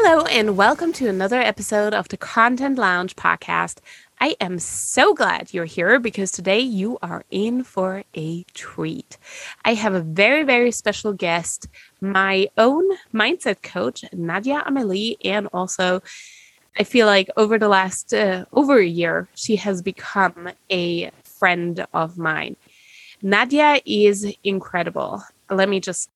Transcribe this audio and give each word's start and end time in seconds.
Hello, 0.00 0.24
and 0.26 0.56
welcome 0.56 0.92
to 0.92 1.08
another 1.08 1.40
episode 1.40 1.92
of 1.92 2.06
the 2.06 2.16
Content 2.16 2.78
Lounge 2.78 3.16
podcast. 3.16 3.78
I 4.20 4.36
am 4.40 4.60
so 4.60 5.12
glad 5.12 5.52
you're 5.52 5.64
here 5.64 5.98
because 5.98 6.30
today 6.30 6.60
you 6.60 6.98
are 7.02 7.24
in 7.32 7.64
for 7.64 8.04
a 8.14 8.44
treat. 8.54 9.18
I 9.64 9.74
have 9.74 9.94
a 9.94 10.00
very, 10.00 10.44
very 10.44 10.70
special 10.70 11.12
guest, 11.12 11.66
my 12.00 12.48
own 12.56 12.88
mindset 13.12 13.60
coach, 13.62 14.04
Nadia 14.12 14.62
Amelie, 14.64 15.18
and 15.24 15.48
also 15.52 16.00
I 16.78 16.84
feel 16.84 17.06
like 17.06 17.28
over 17.36 17.58
the 17.58 17.68
last 17.68 18.14
uh, 18.14 18.44
over 18.52 18.78
a 18.78 18.86
year, 18.86 19.26
she 19.34 19.56
has 19.56 19.82
become 19.82 20.50
a 20.70 21.10
friend 21.24 21.84
of 21.92 22.16
mine. 22.16 22.54
Nadia 23.20 23.80
is 23.84 24.32
incredible. 24.44 25.24
Let 25.50 25.68
me 25.68 25.80
just 25.80 26.08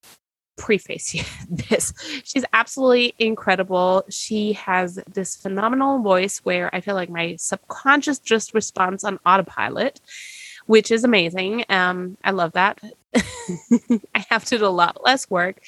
preface 0.57 1.15
this. 1.51 1.93
She's 2.25 2.45
absolutely 2.53 3.15
incredible. 3.19 4.05
She 4.09 4.53
has 4.55 4.99
this 5.13 5.37
phenomenal 5.37 6.01
voice 6.01 6.39
where 6.39 6.75
I 6.75 6.81
feel 6.81 6.95
like 6.95 7.11
my 7.11 7.37
subconscious 7.37 8.19
just 8.19 8.55
responds 8.55 9.05
on 9.05 9.19
autopilot, 9.27 10.01
which 10.67 10.91
is 10.91 11.05
amazing. 11.05 11.65
Um, 11.69 12.17
I 12.25 12.31
love 12.31 12.53
that. 12.53 12.81
I 13.15 14.25
have 14.31 14.45
to 14.47 14.59
do 14.59 14.67
a 14.67 14.69
lot 14.69 15.05
less 15.05 15.29
work. 15.29 15.61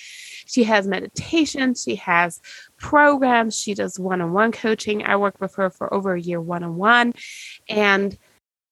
She 0.46 0.64
has 0.64 0.86
meditation, 0.86 1.74
she 1.74 1.96
has 1.96 2.40
programs, 2.78 3.58
she 3.58 3.74
does 3.74 3.98
one 3.98 4.20
on 4.20 4.32
one 4.32 4.52
coaching. 4.52 5.04
I 5.04 5.16
worked 5.16 5.40
with 5.40 5.54
her 5.56 5.70
for 5.70 5.92
over 5.92 6.14
a 6.14 6.20
year 6.20 6.40
one 6.40 6.62
on 6.62 6.76
one. 6.76 7.14
And 7.68 8.16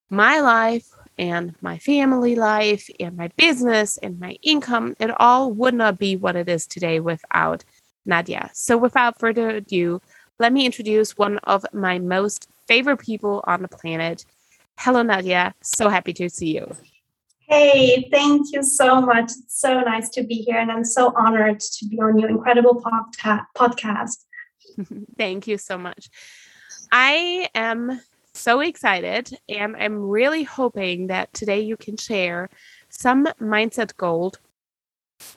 my 0.09 0.39
life 0.39 0.87
and 1.17 1.55
my 1.61 1.77
family 1.77 2.35
life 2.35 2.89
and 2.99 3.15
my 3.15 3.29
business 3.37 3.97
and 3.97 4.19
my 4.19 4.37
income, 4.41 4.95
it 4.99 5.11
all 5.19 5.51
would 5.51 5.73
not 5.73 5.97
be 5.97 6.15
what 6.15 6.35
it 6.35 6.49
is 6.49 6.67
today 6.67 6.99
without 6.99 7.63
Nadia. 8.05 8.49
So, 8.53 8.77
without 8.77 9.19
further 9.19 9.49
ado, 9.49 10.01
let 10.39 10.51
me 10.51 10.65
introduce 10.65 11.17
one 11.17 11.37
of 11.39 11.65
my 11.73 11.99
most 11.99 12.49
favorite 12.67 12.97
people 12.97 13.43
on 13.45 13.61
the 13.61 13.67
planet. 13.67 14.25
Hello, 14.77 15.03
Nadia. 15.03 15.53
So 15.61 15.89
happy 15.89 16.13
to 16.13 16.29
see 16.29 16.55
you. 16.55 16.75
Hey, 17.47 18.09
thank 18.11 18.51
you 18.51 18.63
so 18.63 19.01
much. 19.01 19.25
It's 19.25 19.59
so 19.59 19.81
nice 19.81 20.09
to 20.09 20.23
be 20.23 20.35
here, 20.35 20.57
and 20.57 20.71
I'm 20.71 20.85
so 20.85 21.13
honored 21.15 21.59
to 21.59 21.85
be 21.87 21.99
on 22.01 22.17
your 22.17 22.29
incredible 22.29 22.81
podcast. 22.81 24.25
thank 25.17 25.47
you 25.47 25.57
so 25.57 25.77
much. 25.77 26.09
I 26.91 27.49
am 27.53 28.01
so 28.33 28.59
excited, 28.59 29.37
and 29.47 29.75
I'm 29.75 29.99
really 29.99 30.43
hoping 30.43 31.07
that 31.07 31.33
today 31.33 31.61
you 31.61 31.77
can 31.77 31.97
share 31.97 32.49
some 32.89 33.25
mindset 33.39 33.95
gold 33.95 34.39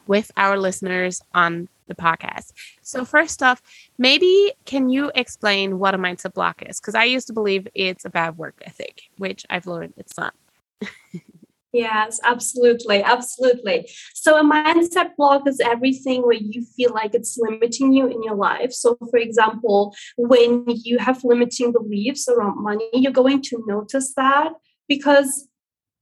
with 0.07 0.31
our 0.37 0.59
listeners 0.59 1.21
on 1.35 1.69
the 1.87 1.95
podcast. 1.95 2.53
So, 2.83 3.05
first 3.05 3.43
off, 3.43 3.63
maybe 3.99 4.53
can 4.65 4.89
you 4.89 5.11
explain 5.15 5.79
what 5.79 5.95
a 5.95 5.99
mindset 5.99 6.35
block 6.35 6.63
is? 6.67 6.81
Because 6.81 6.95
I 6.95 7.05
used 7.05 7.27
to 7.29 7.33
believe 7.33 7.69
it's 7.75 8.05
a 8.05 8.11
bad 8.11 8.37
work 8.37 8.61
ethic, 8.65 9.03
which 9.19 9.47
I've 9.51 9.67
learned 9.67 9.95
it's 9.97 10.17
not. 10.17 10.35
Yes, 11.77 12.19
absolutely. 12.25 13.03
Absolutely. 13.03 13.87
So, 14.15 14.39
a 14.39 14.43
mindset 14.43 15.15
block 15.17 15.47
is 15.47 15.61
everything 15.61 16.23
where 16.23 16.41
you 16.55 16.65
feel 16.75 16.93
like 16.95 17.15
it's 17.15 17.37
limiting 17.37 17.93
you 17.93 18.07
in 18.07 18.23
your 18.23 18.35
life. 18.35 18.73
So, 18.73 18.97
for 19.11 19.19
example, 19.19 19.95
when 20.17 20.65
you 20.67 20.97
have 20.99 21.23
limiting 21.23 21.73
beliefs 21.73 22.29
around 22.29 22.63
money, 22.63 22.89
you're 22.95 23.13
going 23.13 23.43
to 23.43 23.63
notice 23.67 24.15
that 24.15 24.53
because 24.89 25.49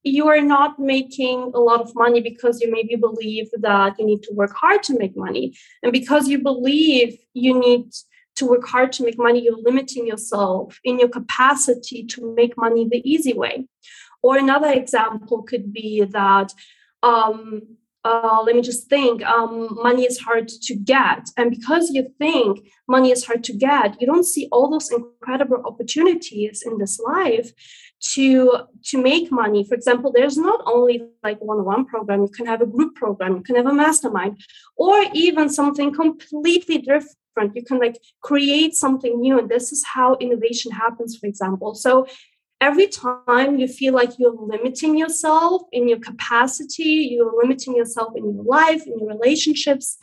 you 0.04 0.28
are 0.28 0.40
not 0.40 0.78
making 0.78 1.50
a 1.54 1.58
lot 1.58 1.80
of 1.80 1.90
money 1.96 2.20
because 2.20 2.60
you 2.60 2.70
maybe 2.70 2.94
believe 2.94 3.48
that 3.58 3.98
you 3.98 4.06
need 4.06 4.22
to 4.22 4.32
work 4.32 4.54
hard 4.54 4.82
to 4.84 4.96
make 4.96 5.16
money. 5.16 5.56
And 5.82 5.90
because 5.90 6.28
you 6.28 6.38
believe 6.38 7.16
you 7.32 7.58
need 7.58 7.86
to 8.36 8.46
work 8.46 8.66
hard 8.66 8.92
to 8.92 9.04
make 9.04 9.18
money, 9.18 9.42
you're 9.42 9.62
limiting 9.70 10.06
yourself 10.06 10.78
in 10.84 11.00
your 11.00 11.08
capacity 11.08 12.04
to 12.04 12.34
make 12.34 12.56
money 12.56 12.86
the 12.88 13.02
easy 13.04 13.32
way. 13.32 13.66
Or 14.26 14.32
another 14.36 14.72
example 14.82 15.38
could 15.50 15.66
be 15.80 15.90
that, 16.18 16.48
um, 17.10 17.38
uh, 18.08 18.40
let 18.46 18.54
me 18.58 18.62
just 18.70 18.84
think, 18.94 19.16
um, 19.36 19.54
money 19.88 20.04
is 20.10 20.18
hard 20.26 20.46
to 20.66 20.74
get. 20.94 21.22
And 21.38 21.46
because 21.56 21.84
you 21.96 22.02
think 22.22 22.50
money 22.96 23.10
is 23.16 23.22
hard 23.28 23.42
to 23.48 23.54
get, 23.68 23.88
you 24.00 24.06
don't 24.12 24.30
see 24.34 24.44
all 24.52 24.66
those 24.70 24.90
incredible 24.98 25.60
opportunities 25.70 26.56
in 26.68 26.74
this 26.78 26.94
life 27.14 27.48
to 28.12 28.32
to 28.90 28.96
make 29.10 29.26
money. 29.42 29.60
For 29.68 29.74
example 29.80 30.10
there's 30.12 30.36
not 30.36 30.60
only 30.74 30.96
like 31.26 31.38
one-on-one 31.40 31.84
program 31.92 32.22
you 32.26 32.32
can 32.38 32.46
have 32.52 32.62
a 32.62 32.72
group 32.74 32.92
program 33.02 33.36
you 33.38 33.44
can 33.48 33.56
have 33.56 33.70
a 33.74 33.80
mastermind 33.84 34.32
or 34.76 34.96
even 35.26 35.48
something 35.48 35.88
completely 36.02 36.78
different. 36.78 37.50
You 37.58 37.64
can 37.70 37.78
like 37.84 37.96
create 38.28 38.72
something 38.84 39.14
new. 39.24 39.34
And 39.40 39.48
this 39.48 39.66
is 39.74 39.82
how 39.94 40.08
innovation 40.24 40.70
happens 40.84 41.16
for 41.18 41.26
example. 41.32 41.70
So 41.86 42.06
every 42.60 42.87
time 42.87 43.59
you 43.59 43.69
feel 43.69 43.94
like 43.94 44.19
you're 44.19 44.34
limiting 44.34 44.97
yourself 44.97 45.62
in 45.72 45.88
your 45.88 45.98
capacity, 45.98 47.09
you're 47.12 47.37
limiting 47.37 47.76
yourself 47.76 48.15
in 48.16 48.34
your 48.34 48.44
life, 48.44 48.87
in 48.87 48.98
your 48.98 49.09
relationships, 49.09 49.98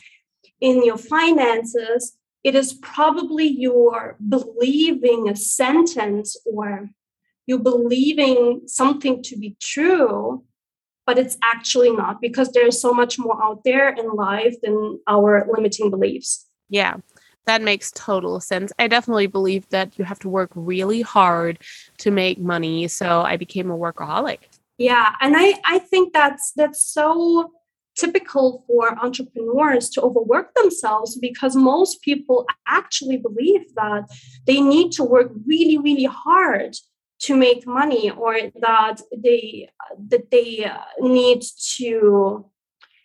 in 0.60 0.86
your 0.86 0.98
finances, 0.98 2.18
it 2.44 2.56
is 2.56 2.74
probably 2.74 3.46
you're 3.46 4.18
believing 4.30 5.30
a 5.30 5.36
sentence 5.36 6.38
or 6.46 6.90
you're 7.46 7.60
believing 7.60 8.62
something 8.68 9.22
to 9.24 9.38
be 9.38 9.56
true, 9.60 10.44
but 11.06 11.20
it's 11.20 11.38
actually 11.44 11.92
not 11.92 12.22
because 12.22 12.52
there's 12.52 12.82
so 12.82 12.94
much 12.94 13.20
more 13.20 13.44
out 13.44 13.64
there 13.64 13.90
in 13.90 14.14
life 14.14 14.56
than 14.64 15.00
our 15.08 15.48
limiting 15.52 15.90
beliefs. 15.90 16.48
Yeah 16.70 16.98
that 17.46 17.62
makes 17.62 17.92
total 17.92 18.40
sense. 18.40 18.72
I 18.78 18.88
definitely 18.88 19.28
believe 19.28 19.68
that 19.70 19.98
you 19.98 20.06
have 20.06 20.20
to 20.20 20.30
work 20.30 20.52
really 20.56 21.02
hard 21.02 21.60
to 22.00 22.12
make 22.12 22.40
money. 22.40 22.88
So 22.88 23.22
I 23.22 23.38
became 23.38 23.72
a 23.72 23.78
workaholic. 23.78 24.40
Yeah, 24.78 25.14
and 25.22 25.36
I 25.38 25.60
I 25.66 25.80
think 25.80 26.14
that's 26.14 26.54
that's 26.56 26.84
so 26.84 27.52
typical 27.96 28.64
for 28.68 28.98
entrepreneurs 28.98 29.90
to 29.90 30.02
overwork 30.02 30.54
themselves 30.56 31.18
because 31.18 31.56
most 31.56 32.02
people 32.02 32.48
actually 32.68 33.18
believe 33.18 33.62
that 33.76 34.04
they 34.48 34.62
need 34.62 34.92
to 34.94 35.04
work 35.04 35.32
really 35.46 35.78
really 35.78 36.06
hard 36.06 36.76
to 37.20 37.36
make 37.36 37.68
money 37.68 38.10
or 38.10 38.34
that 38.62 39.02
they 39.16 39.70
that 40.10 40.32
they 40.32 40.66
uh, 40.66 40.80
need 41.00 41.44
to 41.76 42.46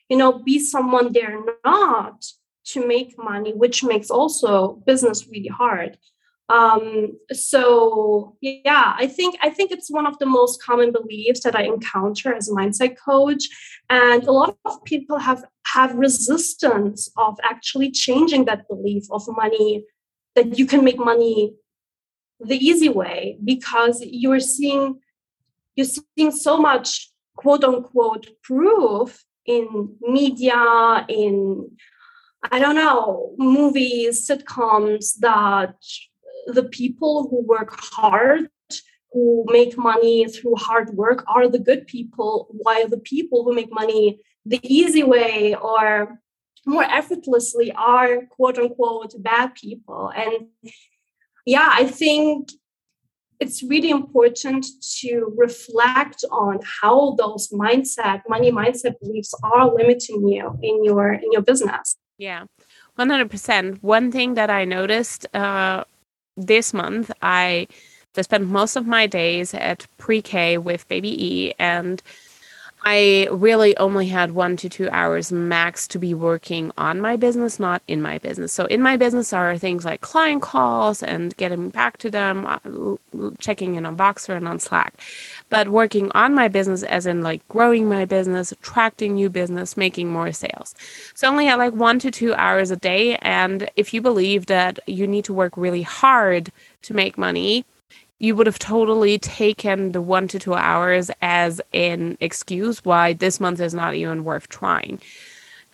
you 0.08 0.16
know 0.16 0.32
be 0.38 0.58
someone 0.58 1.12
they're 1.12 1.42
not 1.64 2.24
to 2.66 2.86
make 2.86 3.16
money, 3.18 3.52
which 3.52 3.82
makes 3.84 4.10
also 4.10 4.82
business 4.86 5.26
really 5.28 5.48
hard. 5.48 5.98
Um, 6.48 7.18
so 7.32 8.36
yeah, 8.40 8.94
I 8.96 9.08
think 9.08 9.36
I 9.42 9.50
think 9.50 9.72
it's 9.72 9.90
one 9.90 10.06
of 10.06 10.18
the 10.18 10.26
most 10.26 10.62
common 10.62 10.92
beliefs 10.92 11.42
that 11.42 11.56
I 11.56 11.62
encounter 11.62 12.32
as 12.32 12.48
a 12.48 12.52
mindset 12.52 12.96
coach, 12.96 13.48
and 13.90 14.22
a 14.24 14.32
lot 14.32 14.56
of 14.64 14.84
people 14.84 15.18
have 15.18 15.44
have 15.74 15.94
resistance 15.96 17.10
of 17.16 17.36
actually 17.42 17.90
changing 17.90 18.44
that 18.44 18.68
belief 18.68 19.04
of 19.10 19.24
money 19.28 19.84
that 20.36 20.56
you 20.56 20.66
can 20.66 20.84
make 20.84 20.98
money 20.98 21.54
the 22.38 22.56
easy 22.56 22.88
way 22.88 23.38
because 23.44 24.00
you're 24.04 24.40
seeing 24.40 25.00
you're 25.74 25.86
seeing 25.86 26.30
so 26.30 26.56
much 26.56 27.10
quote 27.36 27.64
unquote 27.64 28.28
proof 28.42 29.24
in 29.46 29.96
media 30.00 31.04
in 31.08 31.70
I 32.50 32.58
don't 32.58 32.74
know, 32.74 33.34
movies, 33.38 34.28
sitcoms 34.28 35.18
that 35.18 35.74
the 36.46 36.64
people 36.64 37.28
who 37.28 37.42
work 37.42 37.78
hard, 37.78 38.48
who 39.12 39.44
make 39.48 39.76
money 39.76 40.26
through 40.26 40.56
hard 40.56 40.90
work 40.90 41.24
are 41.26 41.48
the 41.48 41.58
good 41.58 41.86
people, 41.86 42.48
while 42.50 42.88
the 42.88 42.98
people 42.98 43.44
who 43.44 43.54
make 43.54 43.72
money 43.72 44.20
the 44.44 44.60
easy 44.62 45.02
way 45.02 45.54
or 45.54 46.20
more 46.66 46.84
effortlessly 46.84 47.72
are 47.72 48.26
quote 48.26 48.58
unquote 48.58 49.14
bad 49.22 49.54
people. 49.54 50.12
And 50.14 50.48
yeah, 51.44 51.68
I 51.72 51.86
think 51.86 52.50
it's 53.38 53.62
really 53.62 53.90
important 53.90 54.66
to 55.00 55.32
reflect 55.36 56.24
on 56.30 56.58
how 56.80 57.14
those 57.18 57.48
mindset, 57.48 58.22
money 58.28 58.50
mindset 58.50 58.98
beliefs 59.00 59.34
are 59.42 59.72
limiting 59.72 60.26
you 60.26 60.58
in 60.62 60.84
your 60.84 61.12
in 61.12 61.32
your 61.32 61.42
business. 61.42 61.96
Yeah. 62.18 62.44
100%. 62.96 63.82
One 63.82 64.10
thing 64.10 64.34
that 64.34 64.50
I 64.50 64.64
noticed 64.64 65.26
uh, 65.34 65.84
this 66.36 66.72
month, 66.72 67.10
I, 67.22 67.68
spent 68.22 68.46
most 68.48 68.76
of 68.76 68.86
my 68.86 69.06
days 69.06 69.52
at 69.52 69.86
pre 69.98 70.22
K 70.22 70.56
with 70.56 70.88
baby 70.88 71.12
E, 71.22 71.52
and 71.58 72.02
I 72.88 73.26
really 73.32 73.76
only 73.78 74.06
had 74.06 74.30
one 74.30 74.56
to 74.58 74.68
two 74.68 74.88
hours 74.90 75.32
max 75.32 75.88
to 75.88 75.98
be 75.98 76.14
working 76.14 76.70
on 76.78 77.00
my 77.00 77.16
business, 77.16 77.58
not 77.58 77.82
in 77.88 78.00
my 78.00 78.18
business. 78.18 78.52
So, 78.52 78.66
in 78.66 78.80
my 78.80 78.96
business 78.96 79.32
are 79.32 79.58
things 79.58 79.84
like 79.84 80.02
client 80.02 80.40
calls 80.40 81.02
and 81.02 81.36
getting 81.36 81.70
back 81.70 81.96
to 81.98 82.12
them, 82.12 82.46
uh, 82.46 82.60
checking 83.40 83.74
in 83.74 83.86
on 83.86 83.96
Voxer 83.96 84.36
and 84.36 84.46
on 84.46 84.60
Slack. 84.60 84.94
But 85.48 85.70
working 85.70 86.12
on 86.14 86.32
my 86.32 86.46
business, 86.46 86.84
as 86.84 87.06
in 87.06 87.22
like 87.22 87.46
growing 87.48 87.88
my 87.88 88.04
business, 88.04 88.52
attracting 88.52 89.14
new 89.14 89.30
business, 89.30 89.76
making 89.76 90.08
more 90.08 90.30
sales. 90.30 90.76
So, 91.14 91.28
only 91.28 91.46
had 91.46 91.56
like 91.56 91.72
one 91.72 91.98
to 91.98 92.12
two 92.12 92.34
hours 92.34 92.70
a 92.70 92.76
day. 92.76 93.16
And 93.16 93.68
if 93.74 93.92
you 93.92 94.00
believe 94.00 94.46
that 94.46 94.78
you 94.86 95.08
need 95.08 95.24
to 95.24 95.34
work 95.34 95.56
really 95.56 95.82
hard 95.82 96.52
to 96.82 96.94
make 96.94 97.18
money, 97.18 97.64
you 98.18 98.34
would 98.34 98.46
have 98.46 98.58
totally 98.58 99.18
taken 99.18 99.92
the 99.92 100.00
one 100.00 100.28
to 100.28 100.38
two 100.38 100.54
hours 100.54 101.10
as 101.20 101.60
an 101.72 102.16
excuse 102.20 102.84
why 102.84 103.12
this 103.12 103.40
month 103.40 103.60
is 103.60 103.74
not 103.74 103.94
even 103.94 104.24
worth 104.24 104.48
trying. 104.48 105.00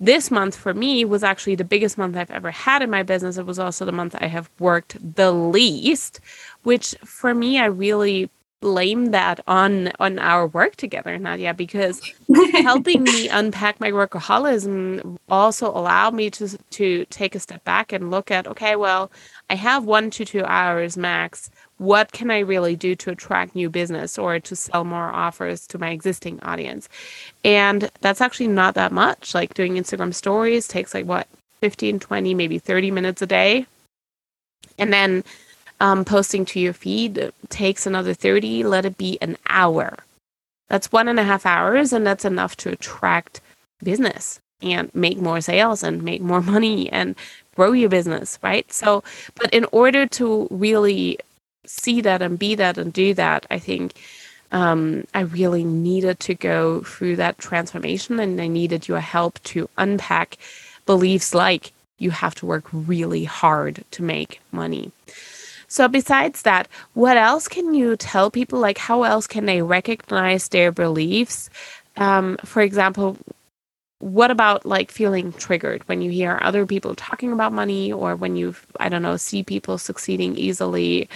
This 0.01 0.33
month 0.33 0.57
for 0.57 0.75
me 0.75 1.05
was 1.05 1.23
actually 1.23 1.55
the 1.55 1.65
biggest 1.65 1.97
month 1.97 2.17
I've 2.17 2.31
ever 2.33 2.51
had 2.51 2.83
in 2.83 2.91
my 2.91 3.05
business. 3.05 3.39
It 3.39 3.47
was 3.47 3.61
also 3.61 3.85
the 3.85 3.93
month 3.93 4.17
I 4.19 4.27
have 4.27 4.51
worked 4.59 4.97
the 5.15 5.31
least, 5.31 6.19
which 6.65 6.97
for 7.05 7.35
me, 7.35 7.61
I 7.61 7.67
really 7.67 8.29
blame 8.63 9.07
that 9.11 9.41
on 9.47 9.93
on 10.01 10.19
our 10.19 10.47
work 10.47 10.77
together, 10.77 11.19
Nadia, 11.19 11.53
because 11.53 12.01
helping 12.53 13.03
me 13.03 13.29
unpack 13.41 13.79
my 13.81 13.91
workaholism 13.91 15.19
also 15.29 15.69
allowed 15.71 16.15
me 16.15 16.31
to 16.31 16.49
to 16.71 17.05
take 17.07 17.35
a 17.35 17.41
step 17.41 17.63
back 17.65 17.93
and 17.93 18.11
look 18.11 18.31
at 18.31 18.47
okay, 18.49 18.75
well, 18.75 19.11
I 19.51 19.57
have 19.57 19.85
one 19.85 20.11
to 20.13 20.25
two 20.25 20.45
hours 20.45 20.97
max 20.97 21.51
what 21.83 22.13
can 22.13 22.31
I 22.31 22.39
really 22.39 22.77
do 22.77 22.95
to 22.95 23.11
attract 23.11 23.57
new 23.57 23.69
business 23.69 24.17
or 24.17 24.39
to 24.39 24.55
sell 24.55 24.85
more 24.85 25.11
offers 25.11 25.67
to 25.67 25.79
my 25.79 25.91
existing 25.91 26.39
audience? 26.43 26.89
And 27.45 27.91
that's 28.01 28.21
actually 28.21 28.47
not 28.47 28.75
that 28.75 28.93
much. 28.93 29.35
Like 29.35 29.55
doing 29.55 29.75
Instagram 29.75 30.15
stories 30.15 30.69
takes 30.69 30.95
like 30.95 31.07
what, 31.07 31.27
15, 31.61 31.99
20, 31.99 32.35
maybe 32.35 32.61
30 32.61 32.93
minutes 32.93 33.21
a 33.21 33.27
day. 33.27 33.67
And 34.79 34.93
then 34.93 35.25
um, 35.81 36.05
posting 36.05 36.45
to 36.47 36.61
your 36.61 36.73
feed 36.73 37.33
takes 37.49 37.85
another 37.85 38.15
30, 38.15 38.63
let 38.63 38.85
it 38.85 38.97
be 38.97 39.19
an 39.21 39.37
hour. 39.49 39.97
That's 40.69 40.93
one 40.93 41.09
and 41.09 41.19
a 41.19 41.25
half 41.25 41.45
hours, 41.45 41.93
and 41.93 42.07
that's 42.07 42.25
enough 42.25 42.57
to 42.59 42.71
attract 42.71 43.41
business 43.83 44.39
and 44.63 44.95
make 44.95 45.19
more 45.19 45.41
sales 45.41 45.83
and 45.83 46.05
make 46.05 46.23
more 46.23 46.41
money 46.55 46.91
and 46.93 47.17
grow 47.57 47.73
your 47.73 47.89
business, 47.89 48.39
right? 48.41 48.73
So, 48.73 49.03
but 49.35 49.53
in 49.53 49.67
order 49.73 50.07
to 50.07 50.47
really 50.53 51.19
see 51.67 52.01
that 52.01 52.23
and 52.23 52.39
be 52.39 52.55
that 52.55 52.79
and 52.79 52.93
do 52.93 53.15
that, 53.15 53.47
I 53.51 53.59
think 53.59 53.95
um, 54.53 55.05
I 55.15 55.21
really 55.21 55.65
needed 55.65 56.21
to 56.21 56.35
go 56.35 56.83
through 56.83 57.17
that 57.17 57.39
transformation 57.39 58.21
and 58.21 58.41
I 58.41 58.47
needed 58.49 58.87
your 58.87 59.01
help 59.01 59.43
to 59.45 59.69
unpack 59.79 60.37
beliefs 60.87 61.35
like 61.35 61.73
you 61.99 62.11
have 62.11 62.35
to 62.37 62.47
work 62.47 62.65
really 62.73 63.25
hard 63.25 63.85
to 63.93 64.03
make 64.03 64.41
money. 64.51 64.93
So, 65.69 65.89
besides 65.89 66.43
that, 66.43 66.69
what 66.93 67.17
else 67.17 67.49
can 67.49 67.73
you 67.73 67.97
tell 67.97 68.31
people? 68.31 68.59
Like, 68.59 68.77
how 68.77 69.05
else 69.05 69.27
can 69.27 69.47
they 69.47 69.63
recognize 69.63 70.49
their 70.49 70.71
beliefs? 70.71 71.49
Um, 71.97 72.37
for 72.45 72.61
example, 72.61 73.17
what 73.99 74.31
about 74.31 74.67
like 74.67 74.91
feeling 74.91 75.33
triggered 75.33 75.87
when 75.89 76.03
you 76.03 76.11
hear 76.11 76.39
other 76.43 76.67
people 76.67 76.95
talking 76.95 77.33
about 77.33 77.53
money 77.55 77.91
or 77.93 78.17
when 78.17 78.37
you, 78.37 78.55
I 78.81 78.91
don't 78.91 79.03
know, 79.03 79.17
see 79.17 79.43
people 79.45 79.79
succeeding 79.79 80.37
easily? 80.37 81.09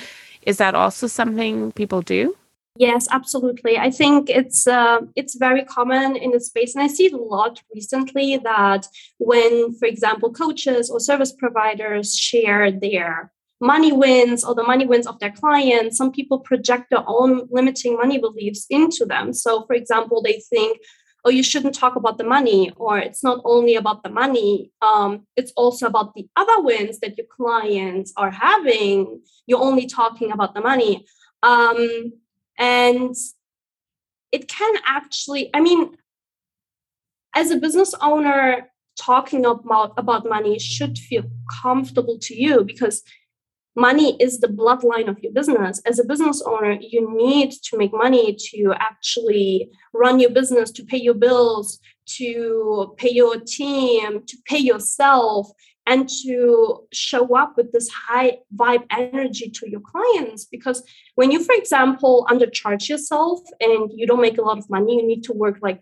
Is 0.47 0.57
that 0.59 0.75
also 0.75 1.07
something 1.09 1.73
people 1.73 2.01
do? 2.01 2.37
Yes, 2.79 3.09
absolutely. 3.11 3.79
I 3.79 3.91
think 3.91 4.29
it's 4.29 4.67
uh, 4.67 5.01
it's 5.17 5.35
very 5.35 5.65
common 5.65 6.15
in 6.15 6.31
the 6.31 6.41
space, 6.41 6.75
and 6.75 6.85
I 6.85 6.89
see 6.89 7.07
it 7.07 7.13
a 7.13 7.17
lot 7.17 7.63
recently 7.75 8.37
that 8.39 8.87
when, 9.19 9.75
for 9.79 9.87
example, 9.87 10.33
coaches 10.33 10.91
or 10.91 11.01
service 11.01 11.33
providers 11.33 12.15
share 12.15 12.71
their 12.71 13.33
money 13.61 13.93
wins 13.93 14.45
or 14.45 14.55
the 14.55 14.63
money 14.63 14.87
wins 14.87 15.07
of 15.07 15.19
their 15.19 15.33
clients, 15.33 15.97
some 15.97 16.13
people 16.13 16.39
project 16.41 16.91
their 16.91 17.05
own 17.07 17.49
limiting 17.51 17.97
money 17.97 18.19
beliefs 18.19 18.67
into 18.69 19.07
them. 19.07 19.33
So, 19.33 19.65
for 19.67 19.75
example, 19.75 20.21
they 20.21 20.43
think, 20.51 20.79
oh, 21.27 21.31
you 21.31 21.43
shouldn't 21.43 21.75
talk 21.75 21.97
about 21.97 22.19
the 22.19 22.25
money, 22.25 22.73
or 22.77 22.99
it's 22.99 23.25
not 23.25 23.41
only 23.45 23.75
about 23.75 24.05
the 24.05 24.09
money, 24.09 24.71
um, 24.81 25.27
it's 25.37 25.53
also 25.57 25.87
about 25.89 26.15
the 26.15 26.29
other 26.37 26.61
wins 26.61 27.01
that 27.01 27.19
your 27.19 27.27
clients 27.27 28.13
are 28.17 28.31
having. 28.31 29.21
You're 29.47 29.61
only 29.61 29.87
talking 29.87 30.31
about 30.31 30.55
the 30.55 30.61
money. 30.61 31.05
Um, 31.43 32.13
and 32.59 33.15
it 34.31 34.47
can 34.47 34.75
actually, 34.87 35.51
I 35.53 35.61
mean, 35.61 35.97
as 37.35 37.51
a 37.51 37.57
business 37.57 37.93
owner, 38.01 38.71
talking 38.97 39.45
about, 39.45 39.95
about 39.97 40.29
money 40.29 40.61
should 40.61 40.97
feel 40.97 41.25
comfortable 41.61 42.19
to 42.21 42.41
you 42.41 42.63
because 42.63 43.03
money 43.77 44.17
is 44.21 44.41
the 44.41 44.49
bloodline 44.49 45.09
of 45.09 45.19
your 45.21 45.33
business. 45.33 45.81
As 45.87 45.99
a 45.99 46.05
business 46.05 46.43
owner, 46.43 46.79
you 46.81 47.15
need 47.17 47.53
to 47.53 47.77
make 47.77 47.93
money 47.93 48.37
to 48.53 48.73
actually 48.79 49.71
run 49.93 50.19
your 50.19 50.31
business, 50.31 50.71
to 50.73 50.85
pay 50.85 50.97
your 50.99 51.15
bills, 51.15 51.79
to 52.17 52.95
pay 52.97 53.11
your 53.11 53.39
team, 53.41 54.25
to 54.27 54.37
pay 54.47 54.59
yourself, 54.59 55.49
and 55.87 56.09
to 56.09 56.87
show 56.93 57.37
up 57.37 57.57
with 57.57 57.73
this 57.73 57.89
high 57.89 58.39
vibe 58.55 58.85
energy 58.91 59.51
to 59.51 59.71
your 59.71 59.81
clients. 59.81 60.45
Because 60.45 60.83
when 61.15 61.31
you, 61.31 61.43
for 61.43 61.55
example, 61.55 62.27
undercharge 62.29 62.89
yourself 62.89 63.41
and 63.61 63.91
you 63.95 64.07
don't 64.07 64.21
make 64.21 64.39
a 64.39 64.43
lot 64.43 64.59
of 64.59 64.69
money, 64.69 64.97
you 64.97 65.07
need 65.07 65.23
to 65.25 65.33
work 65.33 65.59
like 65.63 65.81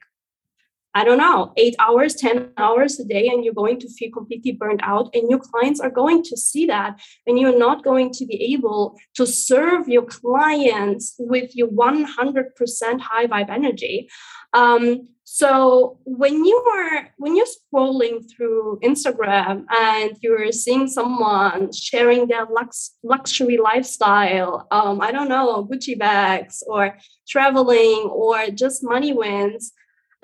I 0.95 1.05
don't 1.05 1.19
know, 1.19 1.53
eight 1.57 1.75
hours, 1.81 2.15
10 2.15 2.51
hours 2.57 3.01
a 3.01 3.05
day, 3.05 3.29
and 3.29 3.45
you're 3.45 3.55
going 3.55 3.81
to 3.81 3.89
feel 3.89 4.13
completely 4.13 4.53
burned 4.53 4.81
out. 4.83 5.15
And 5.15 5.29
your 5.29 5.41
clients 5.41 5.81
are 5.81 5.91
going 5.91 6.23
to 6.25 6.37
see 6.37 6.67
that. 6.67 7.01
And 7.27 7.39
you're 7.39 7.59
not 7.59 7.83
going 7.83 8.13
to 8.13 8.27
be 8.27 8.55
able 8.55 8.97
to 9.15 9.27
serve 9.27 9.89
your 9.89 10.05
clients 10.05 11.15
with 11.19 11.55
your 11.57 11.69
100% 11.69 13.01
high 13.01 13.27
vibe 13.27 13.51
energy. 13.51 14.09
Um, 14.53 15.09
so 15.25 15.99
when 16.05 16.45
you 16.45 16.57
are 16.77 17.09
when 17.17 17.35
you're 17.35 17.47
scrolling 17.47 18.23
through 18.31 18.79
Instagram 18.85 19.65
and 19.75 20.17
you're 20.21 20.53
seeing 20.53 20.87
someone 20.87 21.73
sharing 21.73 22.29
their 22.29 22.47
lux, 22.47 22.93
luxury 23.03 23.57
lifestyle, 23.57 24.69
um, 24.71 25.01
I 25.01 25.11
don't 25.13 25.31
know, 25.31 25.65
Gucci 25.65 25.99
bags 25.99 26.63
or 26.67 26.99
traveling 27.27 28.11
or 28.13 28.49
just 28.49 28.85
money 28.85 29.13
wins, 29.15 29.73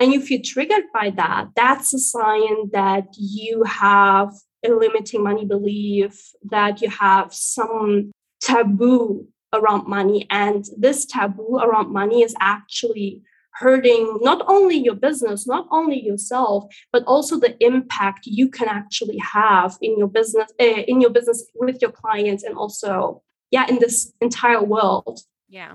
and 0.01 0.15
if 0.15 0.31
you're 0.31 0.41
triggered 0.43 0.85
by 0.91 1.11
that, 1.11 1.49
that's 1.55 1.93
a 1.93 1.99
sign 1.99 2.71
that 2.71 3.05
you 3.17 3.63
have 3.63 4.33
a 4.65 4.69
limiting 4.69 5.23
money 5.23 5.45
belief, 5.45 6.31
that 6.49 6.81
you 6.81 6.89
have 6.89 7.31
some 7.31 8.11
taboo 8.41 9.27
around 9.53 9.87
money. 9.87 10.25
And 10.31 10.65
this 10.75 11.05
taboo 11.05 11.59
around 11.61 11.93
money 11.93 12.23
is 12.23 12.33
actually 12.39 13.21
hurting 13.53 14.17
not 14.21 14.43
only 14.47 14.77
your 14.77 14.95
business, 14.95 15.45
not 15.45 15.67
only 15.71 16.01
yourself, 16.03 16.63
but 16.91 17.03
also 17.05 17.39
the 17.39 17.55
impact 17.63 18.21
you 18.25 18.49
can 18.49 18.69
actually 18.69 19.19
have 19.19 19.77
in 19.83 19.99
your 19.99 20.07
business, 20.07 20.51
uh, 20.59 20.63
in 20.87 20.99
your 20.99 21.11
business 21.11 21.45
with 21.53 21.79
your 21.79 21.91
clients, 21.91 22.43
and 22.43 22.57
also, 22.57 23.21
yeah, 23.51 23.67
in 23.67 23.77
this 23.77 24.13
entire 24.19 24.63
world. 24.63 25.19
Yeah. 25.47 25.73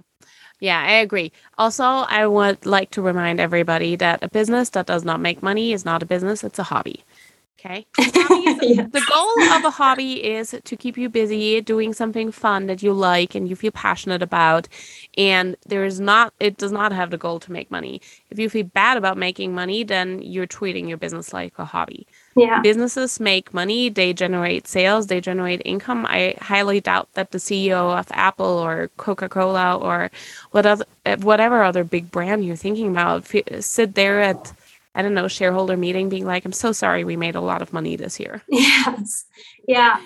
Yeah, 0.60 0.80
I 0.82 0.92
agree. 0.92 1.32
Also, 1.58 1.84
I 1.84 2.26
would 2.26 2.64
like 2.64 2.90
to 2.92 3.02
remind 3.02 3.40
everybody 3.40 3.94
that 3.96 4.22
a 4.22 4.28
business 4.28 4.70
that 4.70 4.86
does 4.86 5.04
not 5.04 5.20
make 5.20 5.42
money 5.42 5.72
is 5.72 5.84
not 5.84 6.02
a 6.02 6.06
business, 6.06 6.42
it's 6.42 6.58
a 6.58 6.62
hobby. 6.64 7.04
Okay. 7.60 7.86
yeah. 7.98 8.86
The 8.92 9.02
goal 9.06 9.54
of 9.56 9.64
a 9.64 9.70
hobby 9.70 10.24
is 10.24 10.54
to 10.64 10.76
keep 10.76 10.96
you 10.98 11.08
busy 11.08 11.60
doing 11.60 11.92
something 11.94 12.30
fun 12.30 12.66
that 12.66 12.82
you 12.82 12.92
like 12.92 13.34
and 13.34 13.48
you 13.48 13.56
feel 13.56 13.72
passionate 13.72 14.22
about. 14.22 14.68
And 15.16 15.56
there 15.66 15.84
is 15.84 16.00
not, 16.00 16.34
it 16.40 16.58
does 16.58 16.72
not 16.72 16.92
have 16.92 17.10
the 17.10 17.18
goal 17.18 17.40
to 17.40 17.52
make 17.52 17.70
money. 17.70 18.00
If 18.30 18.38
you 18.38 18.48
feel 18.50 18.64
bad 18.66 18.96
about 18.98 19.18
making 19.18 19.54
money, 19.54 19.84
then 19.84 20.22
you're 20.22 20.46
treating 20.46 20.88
your 20.88 20.98
business 20.98 21.32
like 21.32 21.58
a 21.58 21.64
hobby. 21.64 22.06
Yeah. 22.36 22.60
Businesses 22.62 23.18
make 23.18 23.54
money, 23.54 23.88
they 23.88 24.12
generate 24.12 24.68
sales, 24.68 25.06
they 25.06 25.20
generate 25.20 25.62
income. 25.64 26.06
I 26.08 26.34
highly 26.40 26.80
doubt 26.80 27.08
that 27.14 27.30
the 27.30 27.38
CEO 27.38 27.98
of 27.98 28.06
Apple 28.10 28.46
or 28.46 28.90
Coca 28.98 29.28
Cola 29.28 29.76
or 29.76 30.10
what 30.50 30.66
other, 30.66 30.84
whatever 31.22 31.62
other 31.62 31.84
big 31.84 32.10
brand 32.10 32.44
you're 32.44 32.56
thinking 32.56 32.88
about 32.90 33.26
sit 33.60 33.94
there 33.94 34.20
at, 34.20 34.52
I 34.94 35.02
don't 35.02 35.14
know, 35.14 35.28
shareholder 35.28 35.76
meeting 35.78 36.10
being 36.10 36.26
like, 36.26 36.44
I'm 36.44 36.52
so 36.52 36.72
sorry 36.72 37.04
we 37.04 37.16
made 37.16 37.36
a 37.36 37.40
lot 37.40 37.62
of 37.62 37.72
money 37.72 37.96
this 37.96 38.20
year. 38.20 38.42
Yes. 38.48 39.24
Yeah. 39.66 39.98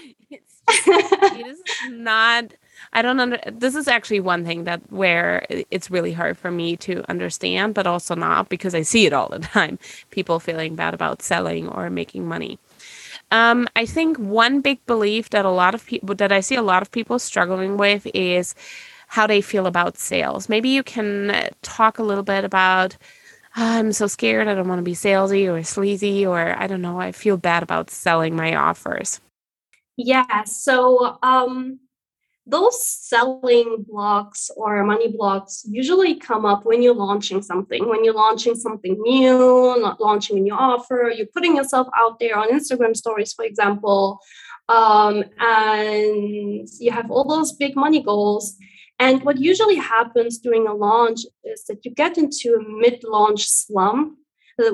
it 0.69 1.47
is 1.47 1.63
not 1.91 2.53
I 2.93 3.03
don't 3.03 3.21
under 3.21 3.39
this 3.47 3.77
is 3.77 3.87
actually 3.87 4.21
one 4.21 4.45
thing 4.45 4.65
that 4.65 4.81
where 4.91 5.47
it's 5.71 5.91
really 5.91 6.13
hard 6.13 6.37
for 6.37 6.51
me 6.51 6.77
to 6.79 7.05
understand, 7.09 7.75
but 7.75 7.87
also 7.87 8.15
not 8.15 8.49
because 8.49 8.75
I 8.75 8.83
see 8.83 9.07
it 9.07 9.13
all 9.13 9.29
the 9.29 9.39
time. 9.55 9.79
People 10.11 10.41
feeling 10.41 10.75
bad 10.75 10.95
about 10.95 11.23
selling 11.23 11.69
or 11.69 11.89
making 11.91 12.27
money. 12.27 12.59
Um, 13.31 13.69
I 13.77 13.87
think 13.87 14.17
one 14.19 14.61
big 14.61 14.85
belief 14.87 15.31
that 15.31 15.45
a 15.45 15.51
lot 15.51 15.75
of 15.75 15.87
people 15.87 16.15
that 16.17 16.33
I 16.33 16.41
see 16.41 16.57
a 16.57 16.63
lot 16.63 16.83
of 16.83 16.91
people 16.91 17.19
struggling 17.21 17.77
with 17.77 18.09
is 18.13 18.55
how 19.07 19.27
they 19.27 19.41
feel 19.41 19.67
about 19.67 19.99
sales. 19.99 20.49
Maybe 20.49 20.69
you 20.69 20.83
can 20.83 21.51
talk 21.63 21.99
a 21.99 22.03
little 22.03 22.25
bit 22.25 22.45
about 22.45 22.97
oh, 23.57 23.79
I'm 23.79 23.93
so 23.93 24.07
scared. 24.07 24.49
I 24.49 24.55
don't 24.55 24.69
want 24.69 24.79
to 24.79 24.83
be 24.85 24.95
salesy 24.95 25.51
or 25.53 25.63
sleazy, 25.63 26.27
or 26.27 26.57
I 26.59 26.67
don't 26.67 26.83
know. 26.83 27.01
I 27.01 27.13
feel 27.13 27.37
bad 27.37 27.63
about 27.63 27.91
selling 27.91 28.37
my 28.37 28.55
offers. 28.55 29.21
Yeah. 29.97 30.45
So 30.45 31.19
um, 31.23 31.81
those 32.51 32.85
selling 32.85 33.85
blocks 33.89 34.51
or 34.57 34.85
money 34.85 35.09
blocks 35.09 35.65
usually 35.69 36.17
come 36.17 36.45
up 36.45 36.65
when 36.65 36.83
you're 36.83 36.95
launching 36.95 37.43
something, 37.43 37.89
when 37.89 38.05
you're 38.05 38.15
launching 38.15 38.55
something 38.55 39.01
new, 39.01 39.77
not 39.81 40.01
launching 40.01 40.39
a 40.39 40.41
new 40.41 40.55
offer, 40.55 41.13
you're 41.15 41.35
putting 41.35 41.57
yourself 41.57 41.89
out 41.97 42.19
there 42.19 42.37
on 42.37 42.51
Instagram 42.51 42.97
stories, 42.97 43.33
for 43.33 43.45
example, 43.45 44.19
um, 44.69 45.25
and 45.39 46.69
you 46.79 46.91
have 46.91 47.11
all 47.11 47.25
those 47.25 47.53
big 47.53 47.77
money 47.77 48.03
goals. 48.03 48.57
And 48.99 49.23
what 49.25 49.39
usually 49.39 49.77
happens 49.77 50.39
during 50.39 50.67
a 50.67 50.75
launch 50.75 51.21
is 51.45 51.65
that 51.65 51.85
you 51.85 51.93
get 51.93 52.19
into 52.19 52.55
a 52.55 52.63
mid 52.63 53.03
launch 53.05 53.49
slump 53.49 54.19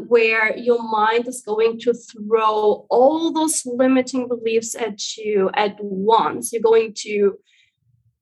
where 0.09 0.57
your 0.57 0.83
mind 0.83 1.29
is 1.29 1.43
going 1.43 1.79
to 1.79 1.93
throw 1.95 2.87
all 2.91 3.33
those 3.33 3.65
limiting 3.65 4.27
beliefs 4.27 4.75
at 4.75 5.17
you 5.17 5.51
at 5.55 5.77
once. 5.81 6.53
You're 6.53 6.63
going 6.63 6.93
to 6.99 7.39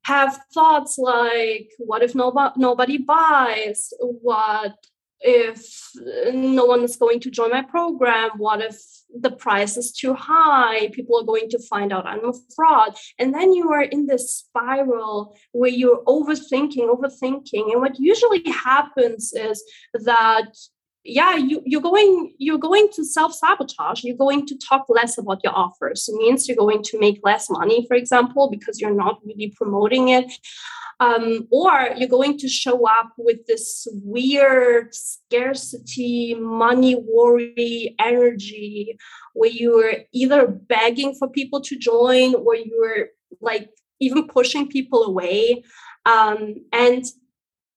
have 0.04 0.40
thoughts 0.52 0.98
like 0.98 1.70
what 1.78 2.02
if 2.02 2.14
nobody 2.14 2.54
nobody 2.56 2.98
buys? 2.98 3.92
What 4.00 4.76
if 5.20 5.90
no 6.32 6.66
one 6.66 6.82
is 6.82 6.96
going 6.96 7.18
to 7.20 7.30
join 7.30 7.50
my 7.50 7.62
program? 7.62 8.32
What 8.36 8.60
if 8.60 8.76
the 9.18 9.30
price 9.30 9.76
is 9.76 9.92
too 9.92 10.12
high? 10.12 10.88
People 10.88 11.18
are 11.18 11.24
going 11.24 11.48
to 11.50 11.58
find 11.58 11.92
out 11.92 12.06
i'm 12.06 12.24
a 12.24 12.32
fraud. 12.54 12.94
And 13.18 13.34
then 13.34 13.54
you 13.54 13.72
are 13.72 13.82
in 13.82 14.06
this 14.06 14.30
spiral 14.30 15.36
where 15.52 15.70
you're 15.70 16.04
overthinking 16.04 16.88
overthinking. 16.94 17.72
And 17.72 17.80
what 17.80 17.98
usually 17.98 18.44
happens 18.50 19.32
is 19.32 19.64
that 19.94 20.54
yeah 21.04 21.36
you, 21.36 21.62
you're 21.64 21.80
going 21.80 22.34
you're 22.38 22.58
going 22.58 22.88
to 22.94 23.04
self-sabotage. 23.04 24.04
You're 24.04 24.16
going 24.16 24.46
to 24.46 24.58
talk 24.58 24.86
less 24.88 25.18
about 25.18 25.42
your 25.44 25.54
offers. 25.54 26.08
It 26.08 26.16
means 26.16 26.48
you're 26.48 26.56
going 26.56 26.82
to 26.84 26.98
make 26.98 27.20
less 27.22 27.50
money 27.50 27.86
for 27.86 27.94
example 27.94 28.50
because 28.50 28.80
you're 28.80 28.94
not 28.94 29.20
really 29.24 29.52
promoting 29.56 30.08
it. 30.08 30.32
Um, 31.00 31.48
or 31.50 31.90
you're 31.96 32.08
going 32.08 32.38
to 32.38 32.48
show 32.48 32.86
up 32.88 33.12
with 33.18 33.46
this 33.46 33.86
weird 33.90 34.94
scarcity 34.94 36.34
money 36.34 36.94
worry 36.94 37.96
energy 37.98 38.96
where 39.34 39.50
you're 39.50 39.94
either 40.12 40.46
begging 40.46 41.14
for 41.16 41.28
people 41.28 41.60
to 41.62 41.76
join 41.76 42.36
or 42.36 42.54
you're 42.54 43.08
like 43.40 43.70
even 44.00 44.28
pushing 44.28 44.68
people 44.68 45.02
away. 45.02 45.64
Um, 46.06 46.64
and 46.72 47.04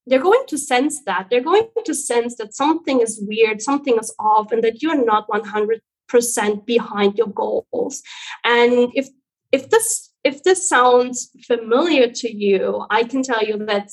they're 0.08 0.22
going 0.22 0.46
to 0.48 0.58
sense 0.58 1.04
that. 1.04 1.28
They're 1.30 1.44
going 1.44 1.68
to 1.86 1.94
sense 1.94 2.36
that 2.38 2.56
something 2.56 3.02
is 3.02 3.22
weird, 3.22 3.62
something 3.62 3.98
is 4.00 4.14
off, 4.20 4.52
and 4.52 4.64
that 4.64 4.82
you're 4.82 5.06
not 5.06 5.28
100% 5.28 6.66
behind 6.66 7.18
your 7.18 7.28
goals. 7.28 8.02
And 8.44 8.90
if 8.94 9.10
if 9.52 9.70
this 9.70 10.12
if 10.24 10.44
this 10.44 10.68
sounds 10.68 11.30
familiar 11.46 12.10
to 12.12 12.34
you, 12.34 12.86
I 12.90 13.04
can 13.04 13.22
tell 13.22 13.44
you 13.44 13.58
that 13.66 13.90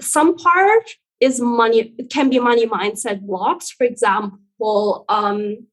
some 0.00 0.36
part 0.36 0.90
is 1.20 1.40
money 1.40 1.94
it 1.98 2.10
can 2.10 2.30
be 2.30 2.38
money 2.38 2.66
mindset 2.66 3.20
blocks. 3.22 3.70
For 3.70 3.84
example, 3.84 5.04
um, 5.08 5.66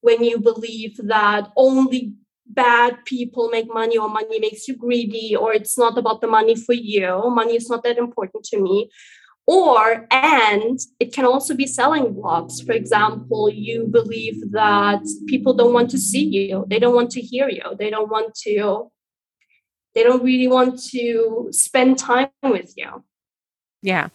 when 0.00 0.22
you 0.22 0.38
believe 0.38 0.96
that 1.04 1.50
only 1.56 2.14
bad 2.46 3.04
people 3.04 3.48
make 3.48 3.72
money 3.72 3.96
or 3.96 4.08
money 4.08 4.38
makes 4.40 4.66
you 4.68 4.76
greedy 4.76 5.34
or 5.34 5.52
it's 5.52 5.78
not 5.78 5.96
about 5.96 6.20
the 6.20 6.26
money 6.26 6.54
for 6.54 6.74
you. 6.74 7.30
Money 7.30 7.56
is 7.56 7.68
not 7.68 7.82
that 7.84 7.98
important 7.98 8.44
to 8.44 8.60
me. 8.60 8.90
Or 9.46 10.06
and 10.10 10.78
it 11.00 11.12
can 11.12 11.24
also 11.24 11.54
be 11.54 11.66
selling 11.66 12.14
blocks. 12.14 12.60
For 12.60 12.72
example 12.72 13.50
you 13.50 13.86
believe 13.86 14.52
that 14.52 15.02
people 15.26 15.54
don't 15.54 15.72
want 15.72 15.90
to 15.90 15.98
see 15.98 16.24
you. 16.24 16.64
They 16.68 16.78
don't 16.78 16.94
want 16.94 17.10
to 17.12 17.20
hear 17.20 17.48
you. 17.48 17.76
They 17.78 17.90
don't 17.90 18.10
want 18.10 18.34
to 18.46 18.90
they 19.94 20.02
don't 20.02 20.24
really 20.24 20.48
want 20.48 20.82
to 20.90 21.48
spend 21.50 21.98
time 21.98 22.30
with 22.42 22.72
you. 22.76 23.04
Yeah. 23.82 24.08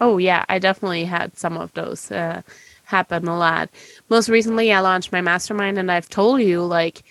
Oh 0.00 0.16
yeah 0.18 0.44
i 0.48 0.58
definitely 0.58 1.04
had 1.04 1.36
some 1.36 1.58
of 1.58 1.72
those 1.74 2.10
uh, 2.10 2.42
happen 2.84 3.28
a 3.28 3.36
lot. 3.36 3.70
Most 4.08 4.28
recently 4.28 4.72
i 4.72 4.80
launched 4.80 5.12
my 5.12 5.20
mastermind 5.20 5.78
and 5.78 5.92
i've 5.92 6.08
told 6.08 6.40
you 6.40 6.64
like 6.64 7.02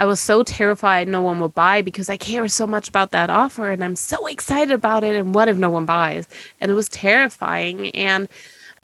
I 0.00 0.06
was 0.06 0.18
so 0.18 0.42
terrified 0.42 1.08
no 1.08 1.20
one 1.20 1.40
would 1.40 1.54
buy 1.54 1.82
because 1.82 2.08
I 2.08 2.16
care 2.16 2.48
so 2.48 2.66
much 2.66 2.88
about 2.88 3.10
that 3.10 3.28
offer 3.28 3.70
and 3.70 3.84
I'm 3.84 3.96
so 3.96 4.26
excited 4.26 4.72
about 4.72 5.04
it. 5.04 5.14
And 5.14 5.34
what 5.34 5.48
if 5.48 5.58
no 5.58 5.68
one 5.68 5.84
buys? 5.84 6.26
And 6.58 6.70
it 6.70 6.74
was 6.74 6.88
terrifying. 6.88 7.90
And 7.90 8.26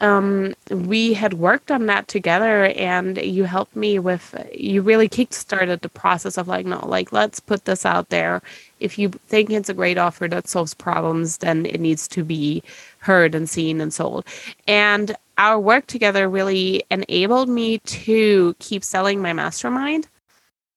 um, 0.00 0.54
we 0.68 1.14
had 1.14 1.32
worked 1.32 1.70
on 1.70 1.86
that 1.86 2.06
together 2.06 2.66
and 2.66 3.16
you 3.16 3.44
helped 3.44 3.74
me 3.74 3.98
with 3.98 4.34
you 4.54 4.82
really 4.82 5.08
kickstarted 5.08 5.80
the 5.80 5.88
process 5.88 6.36
of 6.36 6.48
like 6.48 6.66
no 6.66 6.86
like 6.86 7.12
let's 7.12 7.40
put 7.40 7.64
this 7.64 7.86
out 7.86 8.10
there 8.10 8.42
if 8.78 8.98
you 8.98 9.08
think 9.08 9.48
it's 9.48 9.70
a 9.70 9.74
great 9.74 9.96
offer 9.96 10.28
that 10.28 10.48
solves 10.48 10.74
problems 10.74 11.38
then 11.38 11.64
it 11.64 11.80
needs 11.80 12.06
to 12.08 12.22
be 12.24 12.62
heard 12.98 13.34
and 13.34 13.48
seen 13.48 13.80
and 13.80 13.94
sold 13.94 14.26
and 14.68 15.16
our 15.38 15.58
work 15.58 15.86
together 15.86 16.28
really 16.28 16.84
enabled 16.90 17.48
me 17.48 17.78
to 17.78 18.54
keep 18.58 18.84
selling 18.84 19.22
my 19.22 19.32
mastermind 19.32 20.06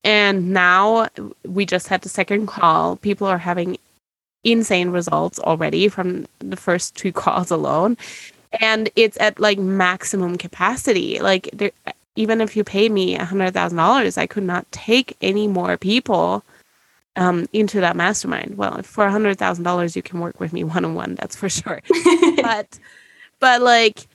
and 0.03 0.53
now 0.53 1.07
we 1.45 1.65
just 1.65 1.87
had 1.87 2.01
the 2.01 2.09
second 2.09 2.47
call. 2.47 2.95
People 2.97 3.27
are 3.27 3.37
having 3.37 3.77
insane 4.43 4.89
results 4.89 5.39
already 5.39 5.87
from 5.89 6.25
the 6.39 6.55
first 6.55 6.95
two 6.95 7.11
calls 7.23 7.51
alone. 7.51 7.97
And 8.59 8.89
it's 8.95 9.17
at 9.19 9.39
like 9.39 9.59
maximum 9.59 10.37
capacity. 10.37 11.19
Like 11.19 11.49
there, 11.53 11.71
even 12.15 12.41
if 12.41 12.55
you 12.55 12.63
pay 12.63 12.89
me 12.89 13.15
a 13.15 13.25
hundred 13.25 13.53
thousand 13.53 13.77
dollars, 13.77 14.17
I 14.17 14.25
could 14.25 14.43
not 14.43 14.69
take 14.71 15.15
any 15.21 15.47
more 15.47 15.77
people 15.77 16.43
um, 17.15 17.47
into 17.53 17.79
that 17.81 17.95
mastermind. 17.95 18.57
Well, 18.57 18.81
for 18.81 19.05
a 19.05 19.11
hundred 19.11 19.37
thousand 19.37 19.65
dollars, 19.65 19.95
you 19.95 20.01
can 20.01 20.19
work 20.19 20.39
with 20.39 20.51
me 20.51 20.63
one 20.63 20.83
on 20.83 20.95
one. 20.95 21.15
That's 21.15 21.35
for 21.35 21.49
sure. 21.49 21.81
but, 22.41 22.79
but 23.39 23.61
like 23.61 24.07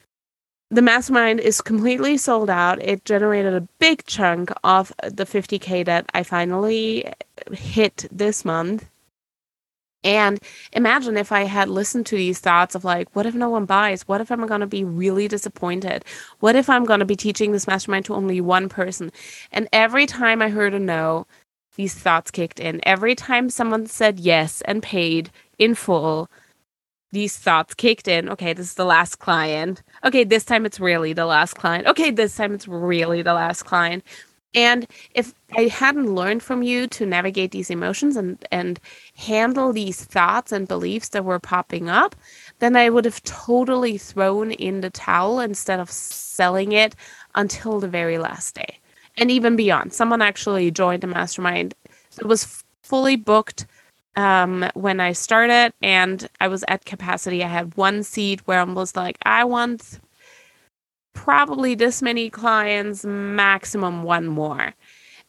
the 0.74 0.82
mastermind 0.82 1.38
is 1.38 1.60
completely 1.60 2.16
sold 2.16 2.50
out. 2.50 2.82
It 2.82 3.04
generated 3.04 3.54
a 3.54 3.68
big 3.78 4.04
chunk 4.06 4.50
of 4.64 4.92
the 5.04 5.24
50K 5.24 5.84
that 5.84 6.06
I 6.14 6.24
finally 6.24 7.12
hit 7.52 8.08
this 8.10 8.44
month. 8.44 8.84
And 10.02 10.40
imagine 10.72 11.16
if 11.16 11.30
I 11.30 11.44
had 11.44 11.68
listened 11.68 12.06
to 12.06 12.16
these 12.16 12.40
thoughts 12.40 12.74
of 12.74 12.84
like, 12.84 13.08
what 13.14 13.24
if 13.24 13.34
no 13.36 13.48
one 13.48 13.66
buys? 13.66 14.08
What 14.08 14.20
if 14.20 14.32
I'm 14.32 14.46
going 14.48 14.62
to 14.62 14.66
be 14.66 14.82
really 14.82 15.28
disappointed? 15.28 16.04
What 16.40 16.56
if 16.56 16.68
I'm 16.68 16.84
going 16.84 17.00
to 17.00 17.06
be 17.06 17.16
teaching 17.16 17.52
this 17.52 17.68
mastermind 17.68 18.06
to 18.06 18.14
only 18.14 18.40
one 18.40 18.68
person? 18.68 19.12
And 19.52 19.68
every 19.72 20.06
time 20.06 20.42
I 20.42 20.48
heard 20.48 20.74
a 20.74 20.80
no, 20.80 21.26
these 21.76 21.94
thoughts 21.94 22.32
kicked 22.32 22.58
in. 22.58 22.80
Every 22.82 23.14
time 23.14 23.48
someone 23.48 23.86
said 23.86 24.18
yes 24.18 24.60
and 24.62 24.82
paid 24.82 25.30
in 25.56 25.76
full, 25.76 26.28
these 27.14 27.36
thoughts 27.36 27.74
kicked 27.74 28.08
in. 28.08 28.28
Okay, 28.28 28.52
this 28.52 28.66
is 28.66 28.74
the 28.74 28.84
last 28.84 29.18
client. 29.20 29.82
Okay, 30.04 30.24
this 30.24 30.44
time 30.44 30.66
it's 30.66 30.80
really 30.80 31.12
the 31.12 31.26
last 31.26 31.54
client. 31.54 31.86
Okay, 31.86 32.10
this 32.10 32.36
time 32.36 32.52
it's 32.52 32.68
really 32.68 33.22
the 33.22 33.34
last 33.34 33.62
client. 33.62 34.04
And 34.54 34.86
if 35.14 35.34
I 35.56 35.62
hadn't 35.62 36.14
learned 36.14 36.42
from 36.42 36.62
you 36.62 36.86
to 36.88 37.06
navigate 37.06 37.50
these 37.50 37.70
emotions 37.70 38.16
and, 38.16 38.44
and 38.52 38.78
handle 39.16 39.72
these 39.72 40.04
thoughts 40.04 40.52
and 40.52 40.68
beliefs 40.68 41.08
that 41.08 41.24
were 41.24 41.40
popping 41.40 41.88
up, 41.88 42.14
then 42.60 42.76
I 42.76 42.88
would 42.88 43.04
have 43.04 43.22
totally 43.24 43.98
thrown 43.98 44.52
in 44.52 44.80
the 44.80 44.90
towel 44.90 45.40
instead 45.40 45.80
of 45.80 45.90
selling 45.90 46.72
it 46.72 46.94
until 47.34 47.80
the 47.80 47.88
very 47.88 48.18
last 48.18 48.54
day 48.54 48.78
and 49.16 49.30
even 49.30 49.56
beyond. 49.56 49.92
Someone 49.92 50.22
actually 50.22 50.70
joined 50.70 51.02
the 51.02 51.08
mastermind. 51.08 51.74
It 52.18 52.26
was 52.26 52.62
fully 52.82 53.16
booked 53.16 53.66
um, 54.16 54.68
when 54.74 55.00
I 55.00 55.12
started, 55.12 55.72
and 55.82 56.28
I 56.40 56.48
was 56.48 56.64
at 56.68 56.84
capacity. 56.84 57.42
I 57.42 57.48
had 57.48 57.76
one 57.76 58.02
seat 58.02 58.40
where 58.46 58.60
I 58.60 58.64
was 58.64 58.96
like, 58.96 59.18
I 59.24 59.44
want 59.44 60.00
probably 61.14 61.74
this 61.74 62.02
many 62.02 62.28
clients, 62.28 63.04
maximum 63.04 64.02
one 64.02 64.26
more. 64.26 64.74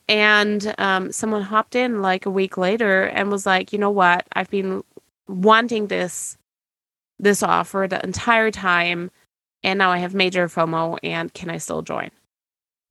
And 0.07 0.75
um, 0.77 1.11
someone 1.11 1.41
hopped 1.41 1.75
in 1.75 2.01
like 2.01 2.25
a 2.25 2.29
week 2.29 2.57
later 2.57 3.03
and 3.03 3.31
was 3.31 3.45
like, 3.45 3.73
you 3.73 3.79
know 3.79 3.89
what? 3.89 4.27
I've 4.33 4.49
been 4.49 4.83
wanting 5.27 5.87
this 5.87 6.37
this 7.17 7.41
offer 7.41 7.87
the 7.89 8.03
entire 8.03 8.51
time 8.51 9.09
and 9.63 9.79
now 9.79 9.89
I 9.89 9.97
have 9.99 10.13
major 10.13 10.47
FOMO 10.47 10.99
and 11.01 11.33
can 11.33 11.49
I 11.49 11.57
still 11.57 11.81
join? 11.81 12.11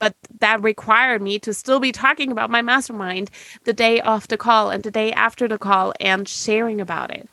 But 0.05 0.17
that 0.41 0.63
required 0.63 1.23
me 1.23 1.39
to 1.41 1.55
still 1.55 1.81
be 1.81 1.91
talking 1.91 2.31
about 2.31 2.51
my 2.51 2.61
mastermind 2.61 3.31
the 3.65 3.73
day 3.73 4.03
of 4.03 4.29
the 4.29 4.37
call 4.37 4.71
and 4.71 4.83
the 4.83 4.91
day 4.91 5.13
after 5.13 5.49
the 5.49 5.59
call 5.59 5.95
and 5.99 6.29
sharing 6.29 6.79
about 6.79 7.11
it. 7.11 7.27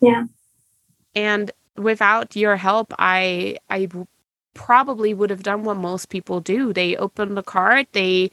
Yeah. 0.00 0.24
And 1.16 1.50
without 1.76 2.36
your 2.36 2.54
help, 2.56 2.94
I 3.00 3.58
I 3.68 3.88
probably 4.54 5.12
would 5.12 5.30
have 5.30 5.42
done 5.42 5.64
what 5.64 5.76
most 5.76 6.08
people 6.08 6.40
do. 6.40 6.72
They 6.72 6.96
open 6.96 7.34
the 7.34 7.42
card, 7.42 7.88
they 7.92 8.30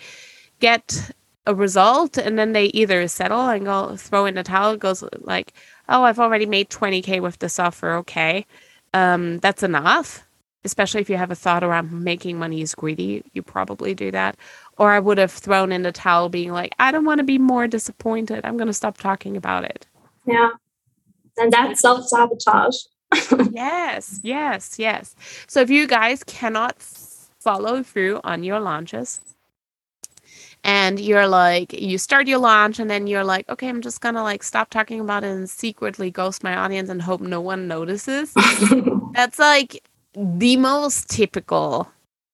get 0.59 1.11
a 1.47 1.55
result, 1.55 2.17
and 2.19 2.37
then 2.37 2.53
they 2.53 2.65
either 2.65 3.07
settle 3.07 3.49
and 3.49 3.65
go 3.65 3.95
throw 3.97 4.27
in 4.27 4.35
the 4.35 4.43
towel. 4.43 4.77
Goes 4.77 5.03
like, 5.21 5.53
oh, 5.89 6.03
I've 6.03 6.19
already 6.19 6.45
made 6.45 6.69
20k 6.69 7.19
with 7.21 7.39
this 7.39 7.57
offer. 7.59 7.93
Okay, 7.93 8.45
um, 8.93 9.39
that's 9.39 9.63
enough. 9.63 10.27
Especially 10.63 11.01
if 11.01 11.09
you 11.09 11.17
have 11.17 11.31
a 11.31 11.35
thought 11.35 11.63
around 11.63 11.91
making 11.91 12.37
money 12.37 12.61
is 12.61 12.75
greedy, 12.75 13.23
you 13.33 13.41
probably 13.41 13.93
do 13.93 14.11
that. 14.11 14.37
Or 14.77 14.91
I 14.91 14.99
would 14.99 15.17
have 15.17 15.31
thrown 15.31 15.71
in 15.71 15.81
the 15.81 15.91
towel, 15.91 16.29
being 16.29 16.51
like, 16.51 16.73
I 16.79 16.91
don't 16.91 17.05
want 17.05 17.17
to 17.17 17.23
be 17.23 17.39
more 17.39 17.67
disappointed. 17.67 18.41
I'm 18.43 18.57
going 18.57 18.67
to 18.67 18.73
stop 18.73 18.97
talking 18.97 19.35
about 19.35 19.63
it. 19.63 19.87
Yeah, 20.25 20.51
and 21.37 21.51
that's 21.51 21.81
self 21.81 22.07
sabotage 22.07 22.75
yes, 23.51 24.19
yes, 24.23 24.79
yes. 24.79 25.15
So 25.47 25.61
if 25.61 25.69
you 25.69 25.87
guys 25.87 26.23
cannot 26.23 26.81
follow 27.39 27.83
through 27.83 28.21
on 28.23 28.43
your 28.43 28.59
launches 28.59 29.19
and 30.63 30.99
you're 30.99 31.27
like 31.27 31.73
you 31.73 31.97
start 31.97 32.27
your 32.27 32.37
launch 32.37 32.77
and 32.77 32.87
then 32.87 33.07
you're 33.07 33.23
like 33.23 33.49
okay 33.49 33.67
i'm 33.67 33.81
just 33.81 33.99
gonna 33.99 34.21
like 34.21 34.43
stop 34.43 34.69
talking 34.69 34.99
about 34.99 35.23
it 35.23 35.31
and 35.31 35.49
secretly 35.49 36.11
ghost 36.11 36.43
my 36.43 36.55
audience 36.55 36.87
and 36.87 37.01
hope 37.01 37.19
no 37.19 37.41
one 37.41 37.67
notices 37.67 38.31
that's 39.13 39.39
like 39.39 39.83
the 40.15 40.57
most 40.57 41.09
typical 41.09 41.91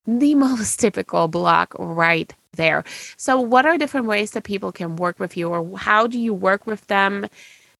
the 0.07 0.35
most 0.35 0.79
typical 0.79 1.27
block 1.27 1.75
right 1.77 2.33
there. 2.53 2.83
So 3.17 3.39
what 3.39 3.65
are 3.65 3.77
different 3.77 4.07
ways 4.07 4.31
that 4.31 4.45
people 4.45 4.71
can 4.71 4.95
work 4.95 5.19
with 5.19 5.35
you 5.35 5.49
or 5.49 5.77
how 5.77 6.07
do 6.07 6.17
you 6.17 6.33
work 6.33 6.65
with 6.65 6.87
them? 6.87 7.27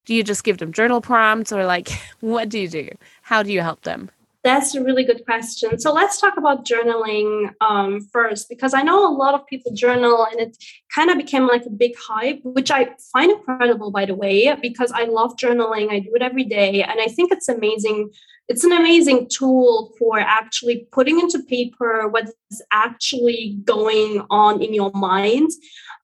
Do 0.06 0.14
you 0.14 0.24
just 0.24 0.44
give 0.44 0.58
them 0.58 0.74
journal 0.74 1.02
prompts 1.02 1.52
or 1.52 1.66
like 1.66 1.90
what 2.20 2.50
do 2.50 2.60
you 2.60 2.68
do? 2.68 2.90
How 3.22 3.44
do 3.44 3.52
you 3.52 3.62
help 3.62 3.82
them? 3.82 4.12
That's 4.44 4.76
a 4.76 4.84
really 4.84 5.04
good 5.04 5.26
question. 5.26 5.78
So 5.78 5.92
let's 5.92 6.22
talk 6.22 6.38
about 6.38 6.66
journaling 6.66 7.50
um, 7.60 8.00
first 8.00 8.48
because 8.48 8.74
i 8.74 8.82
know 8.82 9.06
a 9.06 9.12
lot 9.12 9.34
of 9.34 9.46
people 9.48 9.74
journal 9.74 10.26
and 10.32 10.40
it 10.40 10.58
kind 10.94 11.10
of 11.10 11.18
became 11.18 11.48
like 11.48 11.66
a 11.66 11.70
big 11.70 11.94
hype 11.98 12.40
which 12.44 12.72
i 12.72 12.90
find 13.12 13.32
incredible 13.32 13.92
by 13.92 14.06
the 14.06 14.16
way 14.16 14.56
because 14.62 14.92
i 14.94 15.04
love 15.04 15.36
journaling. 15.36 15.92
I 15.92 16.00
do 16.00 16.12
it 16.16 16.22
every 16.22 16.46
day 16.46 16.84
and 16.84 17.02
i 17.02 17.08
think 17.08 17.32
it's 17.32 17.50
amazing 17.50 18.12
it's 18.50 18.64
an 18.64 18.72
amazing 18.72 19.28
tool 19.30 19.94
for 20.00 20.20
actually 20.20 20.88
putting 20.92 21.20
into 21.20 21.44
paper 21.44 22.08
what's 22.08 22.34
actually 22.72 23.58
going 23.66 24.26
on 24.30 24.62
in 24.62 24.74
your 24.74 24.92
mind 24.94 25.52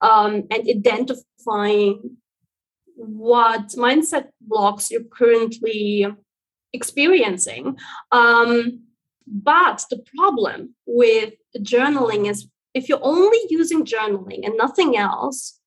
um, 0.01 0.43
and 0.51 0.67
identifying 0.69 2.17
what 2.95 3.69
mindset 3.69 4.27
blocks 4.41 4.91
you're 4.91 5.03
currently 5.03 6.05
experiencing. 6.73 7.77
Um, 8.11 8.81
but 9.25 9.85
the 9.89 10.03
problem 10.17 10.75
with 10.85 11.33
journaling 11.59 12.29
is 12.29 12.47
if 12.73 12.89
you're 12.89 12.99
only 13.01 13.37
using 13.49 13.85
journaling 13.85 14.45
and 14.45 14.57
nothing 14.57 14.97
else, 14.97 15.59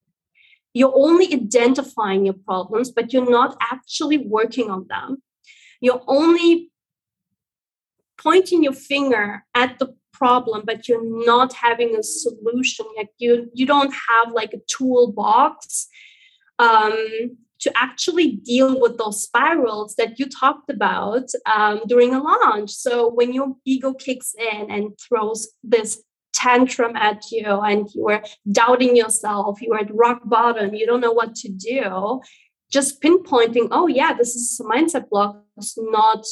you're 0.75 0.93
only 0.95 1.33
identifying 1.33 2.27
your 2.27 2.35
problems, 2.35 2.91
but 2.91 3.13
you're 3.13 3.31
not 3.31 3.57
actually 3.61 4.19
working 4.19 4.71
on 4.71 4.87
them. 4.89 5.23
You're 5.81 6.03
only 6.07 6.71
pointing 8.19 8.63
your 8.63 8.73
finger 8.73 9.45
at 9.55 9.79
the 9.79 9.95
problem, 10.13 10.63
but 10.65 10.89
you're 10.89 11.27
not 11.27 11.53
having 11.53 11.95
a 11.97 12.03
solution. 12.03 12.87
Like 12.97 13.11
you, 13.19 13.51
you 13.55 13.67
don't 13.67 13.95
have 14.09 14.33
like 14.33 14.53
a 14.55 14.61
toolbox 14.69 15.89
um, 16.59 17.37
to 17.59 17.73
actually 17.77 18.33
deal 18.33 18.81
with 18.81 18.99
those 18.99 19.23
spirals 19.23 19.95
that 19.97 20.19
you 20.19 20.27
talked 20.27 20.71
about 20.71 21.29
um, 21.47 21.83
during 21.87 22.15
a 22.15 22.23
launch. 22.23 22.71
So 22.71 23.11
when 23.11 23.33
your 23.33 23.57
ego 23.65 23.93
kicks 23.95 24.35
in 24.39 24.71
and 24.71 24.99
throws 24.99 25.49
this 25.63 26.03
tantrum 26.33 26.95
at 26.97 27.31
you 27.31 27.47
and 27.47 27.89
you 27.95 28.09
are 28.09 28.23
doubting 28.53 28.95
yourself, 28.97 29.61
you 29.63 29.73
are 29.73 29.81
at 29.81 29.95
rock 29.95 30.21
bottom, 30.25 30.75
you 30.75 30.87
don't 30.87 31.01
know 31.01 31.13
what 31.13 31.35
to 31.35 31.49
do, 31.49 32.21
just 32.77 33.01
pinpointing, 33.01 33.69
oh, 33.71 33.87
yeah, 33.87 34.13
this 34.13 34.35
is 34.35 34.61
a 34.61 34.65
mindset 34.65 35.09
block, 35.09 35.43
it's 35.57 35.79
not 35.79 36.27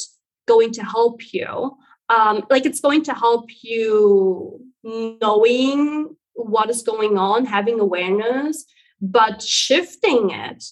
going 0.47 0.71
to 0.73 0.83
help 0.83 1.33
you. 1.33 1.75
Um, 2.09 2.43
like 2.51 2.67
it's 2.67 2.81
going 2.81 3.03
to 3.05 3.15
help 3.15 3.49
you 3.63 4.61
knowing 4.83 6.15
what 6.33 6.69
is 6.69 6.83
going 6.83 7.17
on, 7.17 7.45
having 7.45 7.79
awareness, 7.79 8.63
but 9.01 9.41
shifting 9.41 10.29
it, 10.29 10.63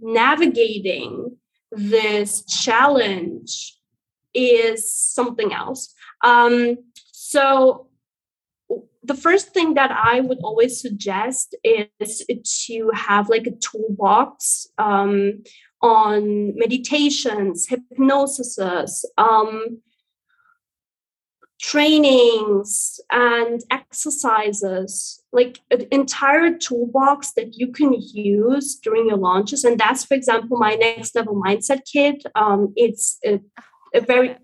navigating 0.00 1.36
this 1.70 2.42
challenge 2.46 3.76
is 4.32 4.90
something 4.90 5.52
else. 5.52 5.92
Um, 6.24 6.78
so, 7.12 7.87
the 9.08 9.14
first 9.14 9.48
thing 9.54 9.74
that 9.74 9.90
I 9.90 10.20
would 10.20 10.38
always 10.44 10.80
suggest 10.80 11.56
is 11.64 12.24
to 12.66 12.90
have 12.94 13.28
like 13.28 13.46
a 13.46 13.56
toolbox 13.56 14.68
um, 14.76 15.42
on 15.82 16.56
meditations, 16.56 17.66
hypnosis, 17.68 19.04
um, 19.16 19.80
trainings 21.60 23.00
and 23.10 23.62
exercises. 23.70 25.24
Like 25.32 25.60
an 25.70 25.86
entire 25.90 26.56
toolbox 26.56 27.32
that 27.32 27.58
you 27.58 27.68
can 27.72 27.94
use 27.94 28.76
during 28.76 29.08
your 29.08 29.18
launches. 29.18 29.64
And 29.64 29.78
that's 29.78 30.04
for 30.04 30.14
example 30.14 30.58
my 30.58 30.74
next 30.74 31.14
level 31.14 31.34
mindset 31.34 31.80
kit. 31.90 32.22
Um, 32.34 32.72
it's 32.76 33.18
a, 33.24 33.40
a 33.94 34.00
very 34.00 34.36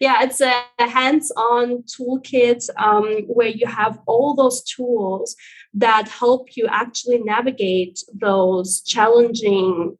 yeah 0.00 0.22
it's 0.22 0.40
a 0.40 0.52
hands-on 0.78 1.84
toolkit 1.84 2.68
um, 2.76 3.22
where 3.28 3.48
you 3.48 3.66
have 3.66 4.00
all 4.06 4.34
those 4.34 4.62
tools 4.64 5.36
that 5.74 6.08
help 6.08 6.56
you 6.56 6.66
actually 6.68 7.18
navigate 7.18 8.02
those 8.14 8.80
challenging 8.80 9.96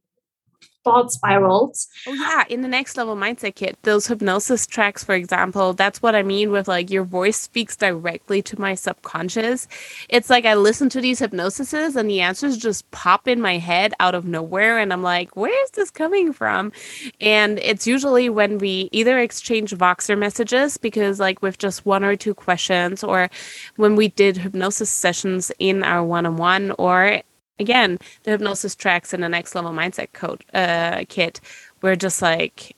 thought 0.85 1.12
spirals. 1.12 1.88
Oh 2.07 2.14
yeah, 2.14 2.45
in 2.49 2.62
the 2.62 2.69
next 2.69 2.97
level 2.97 3.16
mindset 3.16 3.55
kit, 3.55 3.79
those 3.83 4.07
hypnosis 4.07 4.66
tracks, 4.66 5.05
for 5.05 5.14
example, 5.14 5.73
that's 5.73 6.03
what 6.03 6.14
I 6.14 6.23
mean 6.23 6.51
with 6.51 6.69
like 6.69 6.90
your 6.90 7.05
voice 7.05 7.37
speaks 7.37 7.77
directly 7.77 8.43
to 8.43 8.61
my 8.61 8.75
subconscious. 8.75 9.69
It's 10.09 10.31
like 10.31 10.45
I 10.45 10.55
listen 10.55 10.88
to 10.90 11.01
these 11.01 11.21
hypnosises 11.21 11.97
and 11.97 12.09
the 12.09 12.21
answers 12.21 12.57
just 12.57 12.90
pop 12.90 13.29
in 13.29 13.40
my 13.40 13.59
head 13.59 13.95
out 14.01 14.14
of 14.14 14.25
nowhere 14.25 14.79
and 14.79 14.93
I'm 14.93 15.03
like, 15.03 15.37
where 15.37 15.64
is 15.64 15.71
this 15.73 15.90
coming 15.90 16.33
from? 16.33 16.73
And 17.21 17.59
it's 17.59 17.87
usually 17.87 18.29
when 18.29 18.59
we 18.59 18.88
either 18.93 19.19
exchange 19.19 19.73
Voxer 19.73 20.16
messages 20.16 20.77
because 20.77 21.21
like 21.21 21.43
with 21.43 21.59
just 21.59 21.85
one 21.87 22.05
or 22.05 22.16
two 22.16 22.35
questions 22.35 23.05
or 23.05 23.29
when 23.77 23.97
we 23.97 24.09
did 24.09 24.37
hypnosis 24.37 24.90
sessions 24.90 25.53
in 25.59 25.83
our 25.83 26.03
one-on-one 26.05 26.73
or 26.79 27.23
again, 27.61 27.99
the 28.25 28.33
hypnosis 28.33 28.77
tracks 28.77 29.14
in 29.14 29.23
the 29.23 29.31
next 29.31 29.55
level 29.55 29.73
mindset 29.73 30.12
code 30.14 30.44
uh, 30.55 31.05
kit 31.11 31.40
were 31.83 31.96
just 31.96 32.23
like, 32.23 32.77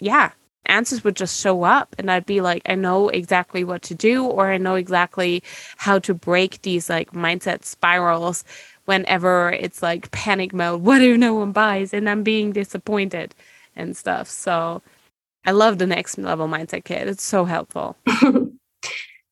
yeah, 0.00 0.32
answers 0.66 1.04
would 1.04 1.16
just 1.16 1.40
show 1.40 1.64
up 1.64 1.94
and 1.98 2.10
I'd 2.10 2.26
be 2.26 2.42
like, 2.42 2.62
I 2.66 2.76
know 2.76 3.10
exactly 3.10 3.64
what 3.64 3.82
to 3.84 3.96
do, 3.96 4.24
or 4.26 4.52
I 4.52 4.58
know 4.58 4.76
exactly 4.76 5.44
how 5.78 6.00
to 6.00 6.14
break 6.14 6.62
these 6.62 6.90
like 6.90 7.12
mindset 7.12 7.64
spirals 7.64 8.44
whenever 8.86 9.52
it's 9.52 9.82
like 9.82 10.10
panic 10.12 10.54
mode. 10.54 10.82
What 10.84 11.02
if 11.02 11.18
no 11.18 11.34
one 11.34 11.52
buys 11.52 11.94
and 11.94 12.10
I'm 12.10 12.24
being 12.24 12.52
disappointed 12.52 13.34
and 13.76 13.96
stuff. 13.96 14.28
So 14.28 14.82
I 15.46 15.52
love 15.52 15.78
the 15.78 15.88
next 15.88 16.18
level 16.18 16.48
mindset 16.48 16.84
kit. 16.84 17.08
It's 17.08 17.24
so 17.24 17.46
helpful. 17.46 17.96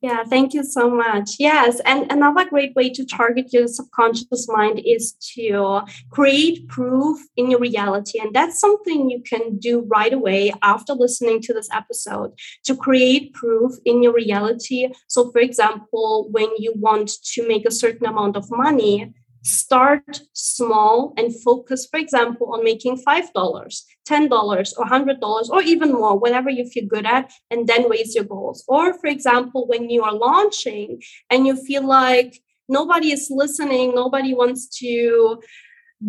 Yeah, 0.02 0.24
thank 0.24 0.54
you 0.54 0.64
so 0.64 0.88
much. 0.88 1.32
Yes, 1.38 1.78
and 1.84 2.10
another 2.10 2.48
great 2.48 2.74
way 2.74 2.88
to 2.88 3.04
target 3.04 3.52
your 3.52 3.66
subconscious 3.68 4.48
mind 4.48 4.80
is 4.82 5.12
to 5.34 5.82
create 6.10 6.66
proof 6.68 7.18
in 7.36 7.50
your 7.50 7.60
reality. 7.60 8.18
And 8.18 8.34
that's 8.34 8.58
something 8.58 9.10
you 9.10 9.22
can 9.22 9.58
do 9.58 9.80
right 9.88 10.14
away 10.14 10.54
after 10.62 10.94
listening 10.94 11.42
to 11.42 11.52
this 11.52 11.68
episode 11.70 12.32
to 12.64 12.74
create 12.74 13.34
proof 13.34 13.74
in 13.84 14.02
your 14.02 14.14
reality. 14.14 14.88
So, 15.06 15.30
for 15.32 15.40
example, 15.40 16.28
when 16.30 16.48
you 16.56 16.72
want 16.76 17.10
to 17.34 17.46
make 17.46 17.66
a 17.68 17.70
certain 17.70 18.06
amount 18.06 18.36
of 18.36 18.50
money, 18.50 19.12
start 19.42 20.22
small 20.32 21.14
and 21.16 21.34
focus, 21.42 21.86
for 21.90 21.98
example, 21.98 22.52
on 22.52 22.64
making 22.64 23.02
$5, 23.02 23.32
$10, 23.32 24.72
or 24.78 24.84
$100, 24.84 25.50
or 25.50 25.62
even 25.62 25.92
more, 25.92 26.18
whatever 26.18 26.50
you 26.50 26.66
feel 26.66 26.86
good 26.86 27.06
at, 27.06 27.32
and 27.50 27.66
then 27.66 27.88
raise 27.88 28.14
your 28.14 28.24
goals. 28.24 28.64
Or, 28.68 28.94
for 28.94 29.06
example, 29.06 29.66
when 29.66 29.88
you 29.90 30.02
are 30.02 30.14
launching 30.14 31.02
and 31.30 31.46
you 31.46 31.56
feel 31.56 31.86
like 31.86 32.40
nobody 32.68 33.12
is 33.12 33.28
listening, 33.30 33.94
nobody 33.94 34.34
wants 34.34 34.68
to 34.78 35.40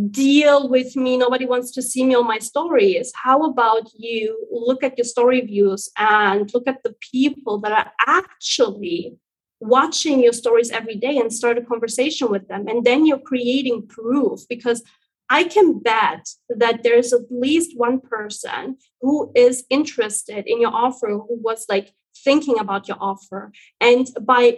deal 0.10 0.70
with 0.70 0.96
me, 0.96 1.17
nobody 1.17 1.46
wants 1.46 1.72
to 1.72 1.82
see 1.82 2.06
me 2.06 2.15
on 2.15 2.26
my 2.26 2.39
stories. 2.39 3.12
How 3.24 3.44
about 3.44 3.89
you 3.98 4.48
look 4.50 4.84
at 4.84 4.98
your 4.98 5.06
story 5.06 5.41
views 5.41 5.89
and 5.98 6.50
look 6.54 6.67
at 6.67 6.84
the 6.84 6.96
people 7.12 7.60
that 7.60 7.72
are 7.72 7.91
actually 8.08 9.17
watching 9.62 10.21
your 10.21 10.34
stories 10.34 10.71
every 10.71 10.95
day 10.95 11.17
and 11.17 11.32
start 11.32 11.58
a 11.58 11.62
conversation 11.62 12.30
with 12.30 12.47
them. 12.47 12.67
And 12.67 12.84
then 12.84 13.06
you're 13.06 13.19
creating 13.19 13.88
proof 13.88 14.41
because 14.50 14.84
I 15.30 15.45
can 15.45 15.80
bet 15.80 16.28
that 16.50 16.84
there's 16.84 17.13
at 17.13 17.32
least 17.32 17.78
one 17.78 18.02
person 18.02 18.78
who 19.00 19.32
is 19.34 19.63
interested 19.69 20.45
in 20.45 20.60
your 20.60 20.74
offer, 20.74 21.08
who 21.08 21.39
was 21.41 21.65
like 21.69 21.93
thinking 22.17 22.60
about 22.60 22.88
your 22.88 22.97
offer. 23.00 23.54
And 23.80 24.08
by 24.21 24.58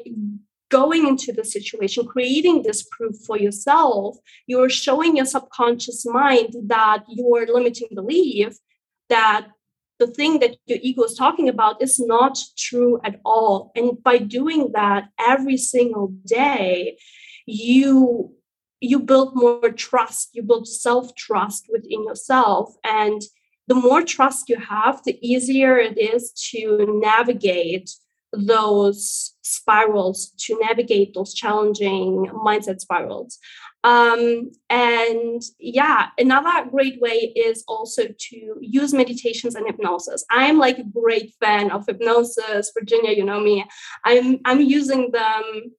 going 0.69 1.07
into 1.07 1.31
the 1.31 1.45
situation, 1.45 2.07
creating 2.07 2.63
this 2.63 2.81
proof 2.91 3.15
for 3.27 3.37
yourself, 3.37 4.17
you're 4.47 4.69
showing 4.69 5.15
your 5.15 5.27
subconscious 5.27 6.05
mind 6.07 6.55
that 6.65 7.03
your 7.07 7.45
limiting 7.45 7.89
belief 7.93 8.57
that 9.09 9.49
the 9.99 10.07
thing 10.07 10.39
that 10.39 10.57
your 10.65 10.79
ego 10.81 11.03
is 11.03 11.15
talking 11.15 11.49
about 11.49 11.81
is 11.81 11.99
not 11.99 12.37
true 12.57 12.99
at 13.03 13.19
all. 13.23 13.71
And 13.75 14.01
by 14.01 14.17
doing 14.17 14.71
that 14.73 15.09
every 15.19 15.57
single 15.57 16.07
day, 16.25 16.97
you 17.45 18.33
you 18.79 18.99
build 18.99 19.33
more 19.33 19.71
trust, 19.71 20.31
you 20.33 20.43
build 20.43 20.67
self-trust 20.67 21.67
within 21.71 22.03
yourself. 22.03 22.75
And 22.83 23.21
the 23.67 23.75
more 23.75 24.01
trust 24.01 24.49
you 24.49 24.57
have, 24.57 25.01
the 25.05 25.17
easier 25.25 25.77
it 25.77 25.97
is 25.97 26.33
to 26.51 26.99
navigate 27.01 27.89
those 28.33 29.35
spirals, 29.41 30.33
to 30.39 30.59
navigate 30.59 31.13
those 31.13 31.33
challenging 31.33 32.25
mindset 32.45 32.81
spirals. 32.81 33.39
Um, 33.83 34.51
and 34.69 35.41
yeah, 35.59 36.07
another 36.17 36.69
great 36.69 37.01
way 37.01 37.33
is 37.35 37.63
also 37.67 38.03
to 38.07 38.55
use 38.61 38.93
meditations 38.93 39.55
and 39.55 39.67
hypnosis. 39.67 40.23
I'm 40.29 40.57
like 40.57 40.77
a 40.77 40.83
great 40.85 41.33
fan 41.41 41.69
of 41.71 41.85
hypnosis. 41.85 42.71
Virginia, 42.77 43.11
you 43.11 43.25
know 43.25 43.39
me. 43.39 43.65
I'm 44.05 44.39
I'm 44.45 44.61
using 44.61 45.11
them, 45.11 45.73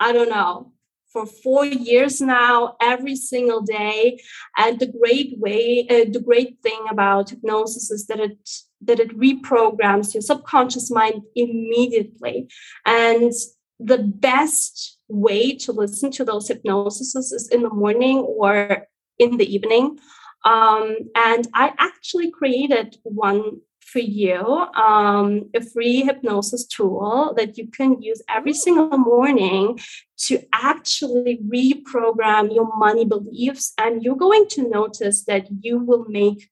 I 0.00 0.12
don't 0.12 0.30
know, 0.30 0.72
for 1.12 1.26
four 1.26 1.64
years 1.64 2.20
now, 2.20 2.76
every 2.82 3.14
single 3.14 3.60
day. 3.60 4.20
And 4.58 4.80
the 4.80 4.88
great 4.88 5.38
way, 5.38 5.86
uh, 5.88 6.10
the 6.10 6.20
great 6.20 6.58
thing 6.62 6.84
about 6.90 7.30
hypnosis 7.30 7.90
is 7.90 8.06
that 8.08 8.18
it 8.18 8.50
that 8.82 9.00
it 9.00 9.16
reprograms 9.16 10.12
your 10.12 10.22
subconscious 10.22 10.90
mind 10.90 11.22
immediately. 11.36 12.48
And 12.84 13.32
the 13.80 13.98
best 13.98 14.93
way 15.08 15.56
to 15.56 15.72
listen 15.72 16.10
to 16.12 16.24
those 16.24 16.48
hypnosis 16.48 17.14
is 17.14 17.48
in 17.48 17.62
the 17.62 17.70
morning 17.70 18.18
or 18.18 18.86
in 19.18 19.36
the 19.36 19.54
evening. 19.54 19.98
Um, 20.44 20.96
and 21.14 21.48
I 21.54 21.72
actually 21.78 22.30
created 22.30 22.98
one 23.02 23.60
for 23.80 23.98
you 23.98 24.40
um, 24.40 25.50
a 25.54 25.60
free 25.60 26.02
hypnosis 26.02 26.66
tool 26.66 27.34
that 27.36 27.56
you 27.56 27.68
can 27.68 28.00
use 28.02 28.22
every 28.28 28.54
single 28.54 28.98
morning 28.98 29.78
to 30.16 30.40
actually 30.52 31.38
reprogram 31.46 32.54
your 32.54 32.76
money 32.76 33.04
beliefs. 33.04 33.72
And 33.78 34.02
you're 34.02 34.16
going 34.16 34.48
to 34.50 34.68
notice 34.68 35.24
that 35.24 35.46
you 35.60 35.78
will 35.78 36.06
make 36.08 36.50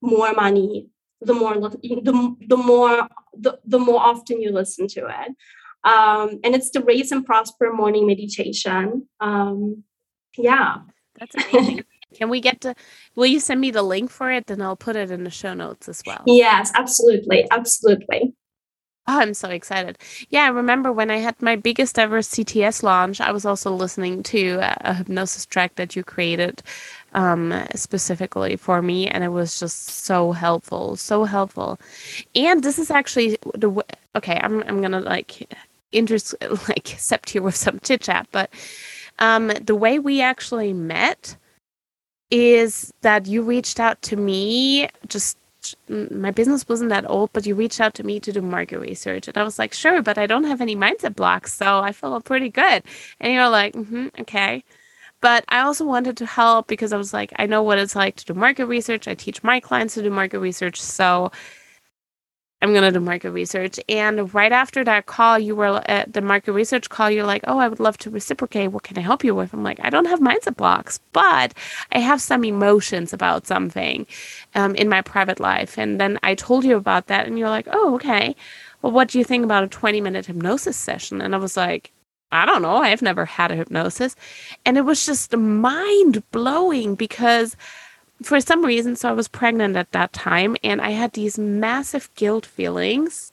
more 0.00 0.32
money 0.32 0.88
the 1.20 1.34
more 1.34 1.54
the, 1.58 2.36
the 2.46 2.56
more 2.56 3.08
the, 3.36 3.58
the 3.64 3.78
more 3.78 4.00
often 4.00 4.40
you 4.40 4.52
listen 4.52 4.86
to 4.86 5.06
it 5.06 5.32
um, 5.88 6.38
and 6.44 6.54
it's 6.54 6.70
the 6.70 6.82
raise 6.82 7.12
and 7.12 7.24
prosper 7.24 7.72
morning 7.72 8.06
meditation. 8.06 9.08
Um, 9.20 9.84
yeah, 10.36 10.78
that's 11.18 11.34
amazing. 11.34 11.84
Can 12.14 12.30
we 12.30 12.40
get 12.40 12.60
to? 12.62 12.74
Will 13.16 13.26
you 13.26 13.40
send 13.40 13.60
me 13.60 13.70
the 13.70 13.82
link 13.82 14.10
for 14.10 14.30
it? 14.32 14.46
Then 14.46 14.62
I'll 14.62 14.76
put 14.76 14.96
it 14.96 15.10
in 15.10 15.24
the 15.24 15.30
show 15.30 15.54
notes 15.54 15.88
as 15.88 16.02
well. 16.06 16.22
Yes, 16.26 16.72
absolutely, 16.74 17.46
absolutely. 17.50 18.34
Oh, 19.10 19.20
I'm 19.20 19.32
so 19.32 19.48
excited. 19.48 19.96
Yeah, 20.28 20.44
I 20.44 20.48
remember 20.48 20.92
when 20.92 21.10
I 21.10 21.16
had 21.16 21.40
my 21.40 21.56
biggest 21.56 21.98
ever 21.98 22.18
CTS 22.18 22.82
launch, 22.82 23.22
I 23.22 23.32
was 23.32 23.46
also 23.46 23.74
listening 23.74 24.22
to 24.24 24.58
a, 24.60 24.92
hypnosis 24.92 25.46
track 25.46 25.76
that 25.76 25.96
you 25.96 26.04
created 26.04 26.62
um, 27.14 27.54
specifically 27.74 28.56
for 28.56 28.82
me, 28.82 29.08
and 29.08 29.24
it 29.24 29.30
was 29.30 29.58
just 29.58 29.88
so 29.88 30.32
helpful, 30.32 30.96
so 30.96 31.24
helpful. 31.24 31.80
And 32.34 32.62
this 32.62 32.78
is 32.78 32.90
actually 32.90 33.38
the 33.54 33.82
okay. 34.14 34.38
I'm 34.42 34.62
I'm 34.64 34.82
gonna 34.82 35.00
like 35.00 35.56
interest 35.92 36.34
like 36.68 36.92
accept 36.92 37.30
here 37.30 37.42
with 37.42 37.56
some 37.56 37.80
chit 37.80 38.02
chat, 38.02 38.28
but 38.32 38.50
um, 39.18 39.48
the 39.48 39.74
way 39.74 39.98
we 39.98 40.20
actually 40.20 40.72
met 40.72 41.36
is 42.30 42.92
that 43.00 43.26
you 43.26 43.42
reached 43.42 43.80
out 43.80 44.00
to 44.02 44.16
me 44.16 44.88
just 45.08 45.38
my 45.88 46.30
business 46.30 46.68
wasn't 46.68 46.90
that 46.90 47.08
old, 47.10 47.32
but 47.32 47.46
you 47.46 47.54
reached 47.54 47.80
out 47.80 47.94
to 47.94 48.04
me 48.04 48.20
to 48.20 48.32
do 48.32 48.40
market 48.40 48.78
research. 48.78 49.28
And 49.28 49.36
I 49.36 49.42
was 49.42 49.58
like, 49.58 49.72
sure, 49.74 50.02
but 50.02 50.16
I 50.16 50.26
don't 50.26 50.44
have 50.44 50.60
any 50.60 50.76
mindset 50.76 51.16
blocks. 51.16 51.52
So 51.52 51.80
I 51.80 51.92
feel 51.92 52.20
pretty 52.20 52.48
good. 52.48 52.82
And 53.20 53.32
you're 53.32 53.48
like, 53.48 53.74
mm-hmm, 53.74 54.08
okay. 54.20 54.64
But 55.20 55.44
I 55.48 55.60
also 55.60 55.84
wanted 55.84 56.16
to 56.18 56.26
help 56.26 56.68
because 56.68 56.92
I 56.92 56.96
was 56.96 57.12
like, 57.12 57.32
I 57.36 57.46
know 57.46 57.62
what 57.62 57.78
it's 57.78 57.96
like 57.96 58.16
to 58.16 58.24
do 58.24 58.34
market 58.34 58.66
research. 58.66 59.08
I 59.08 59.14
teach 59.14 59.42
my 59.42 59.58
clients 59.58 59.94
to 59.94 60.02
do 60.02 60.10
market 60.10 60.38
research. 60.38 60.80
So 60.80 61.32
I'm 62.60 62.72
going 62.72 62.82
to 62.82 62.90
do 62.90 63.04
market 63.04 63.30
research. 63.30 63.78
And 63.88 64.32
right 64.34 64.50
after 64.50 64.82
that 64.84 65.06
call, 65.06 65.38
you 65.38 65.54
were 65.54 65.80
at 65.88 66.12
the 66.12 66.20
market 66.20 66.52
research 66.52 66.88
call, 66.88 67.10
you're 67.10 67.24
like, 67.24 67.44
oh, 67.46 67.58
I 67.58 67.68
would 67.68 67.78
love 67.78 67.98
to 67.98 68.10
reciprocate. 68.10 68.72
What 68.72 68.82
can 68.82 68.98
I 68.98 69.02
help 69.02 69.22
you 69.22 69.34
with? 69.34 69.52
I'm 69.52 69.62
like, 69.62 69.78
I 69.82 69.90
don't 69.90 70.06
have 70.06 70.18
mindset 70.18 70.56
blocks, 70.56 70.98
but 71.12 71.54
I 71.92 72.00
have 72.00 72.20
some 72.20 72.44
emotions 72.44 73.12
about 73.12 73.46
something 73.46 74.06
um, 74.56 74.74
in 74.74 74.88
my 74.88 75.02
private 75.02 75.38
life. 75.38 75.78
And 75.78 76.00
then 76.00 76.18
I 76.24 76.34
told 76.34 76.64
you 76.64 76.76
about 76.76 77.06
that, 77.06 77.26
and 77.26 77.38
you're 77.38 77.48
like, 77.48 77.68
oh, 77.70 77.94
okay. 77.94 78.34
Well, 78.82 78.92
what 78.92 79.08
do 79.08 79.18
you 79.18 79.24
think 79.24 79.44
about 79.44 79.64
a 79.64 79.68
20 79.68 80.00
minute 80.00 80.26
hypnosis 80.26 80.76
session? 80.76 81.20
And 81.20 81.34
I 81.34 81.38
was 81.38 81.56
like, 81.56 81.92
I 82.30 82.44
don't 82.44 82.62
know. 82.62 82.76
I've 82.76 83.02
never 83.02 83.24
had 83.24 83.50
a 83.50 83.56
hypnosis. 83.56 84.14
And 84.66 84.76
it 84.76 84.82
was 84.82 85.06
just 85.06 85.34
mind 85.36 86.22
blowing 86.30 86.94
because 86.94 87.56
for 88.22 88.40
some 88.40 88.64
reason, 88.64 88.96
so 88.96 89.08
I 89.08 89.12
was 89.12 89.28
pregnant 89.28 89.76
at 89.76 89.92
that 89.92 90.12
time, 90.12 90.56
and 90.64 90.80
I 90.80 90.90
had 90.90 91.12
these 91.12 91.38
massive 91.38 92.10
guilt 92.14 92.44
feelings 92.44 93.32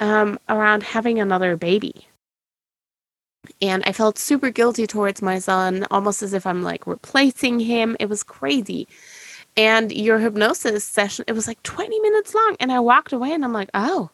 um, 0.00 0.38
around 0.48 0.82
having 0.82 1.20
another 1.20 1.56
baby. 1.56 2.06
And 3.62 3.82
I 3.86 3.92
felt 3.92 4.18
super 4.18 4.50
guilty 4.50 4.86
towards 4.86 5.22
my 5.22 5.38
son, 5.38 5.86
almost 5.90 6.22
as 6.22 6.32
if 6.32 6.46
I'm 6.46 6.62
like 6.62 6.86
replacing 6.86 7.60
him. 7.60 7.96
It 8.00 8.08
was 8.08 8.22
crazy. 8.22 8.86
And 9.56 9.92
your 9.92 10.18
hypnosis 10.18 10.84
session, 10.84 11.24
it 11.26 11.32
was 11.32 11.46
like 11.46 11.62
20 11.62 11.98
minutes 12.00 12.34
long. 12.34 12.56
And 12.60 12.70
I 12.70 12.80
walked 12.80 13.12
away 13.12 13.32
and 13.32 13.44
I'm 13.44 13.52
like, 13.52 13.70
oh, 13.74 14.10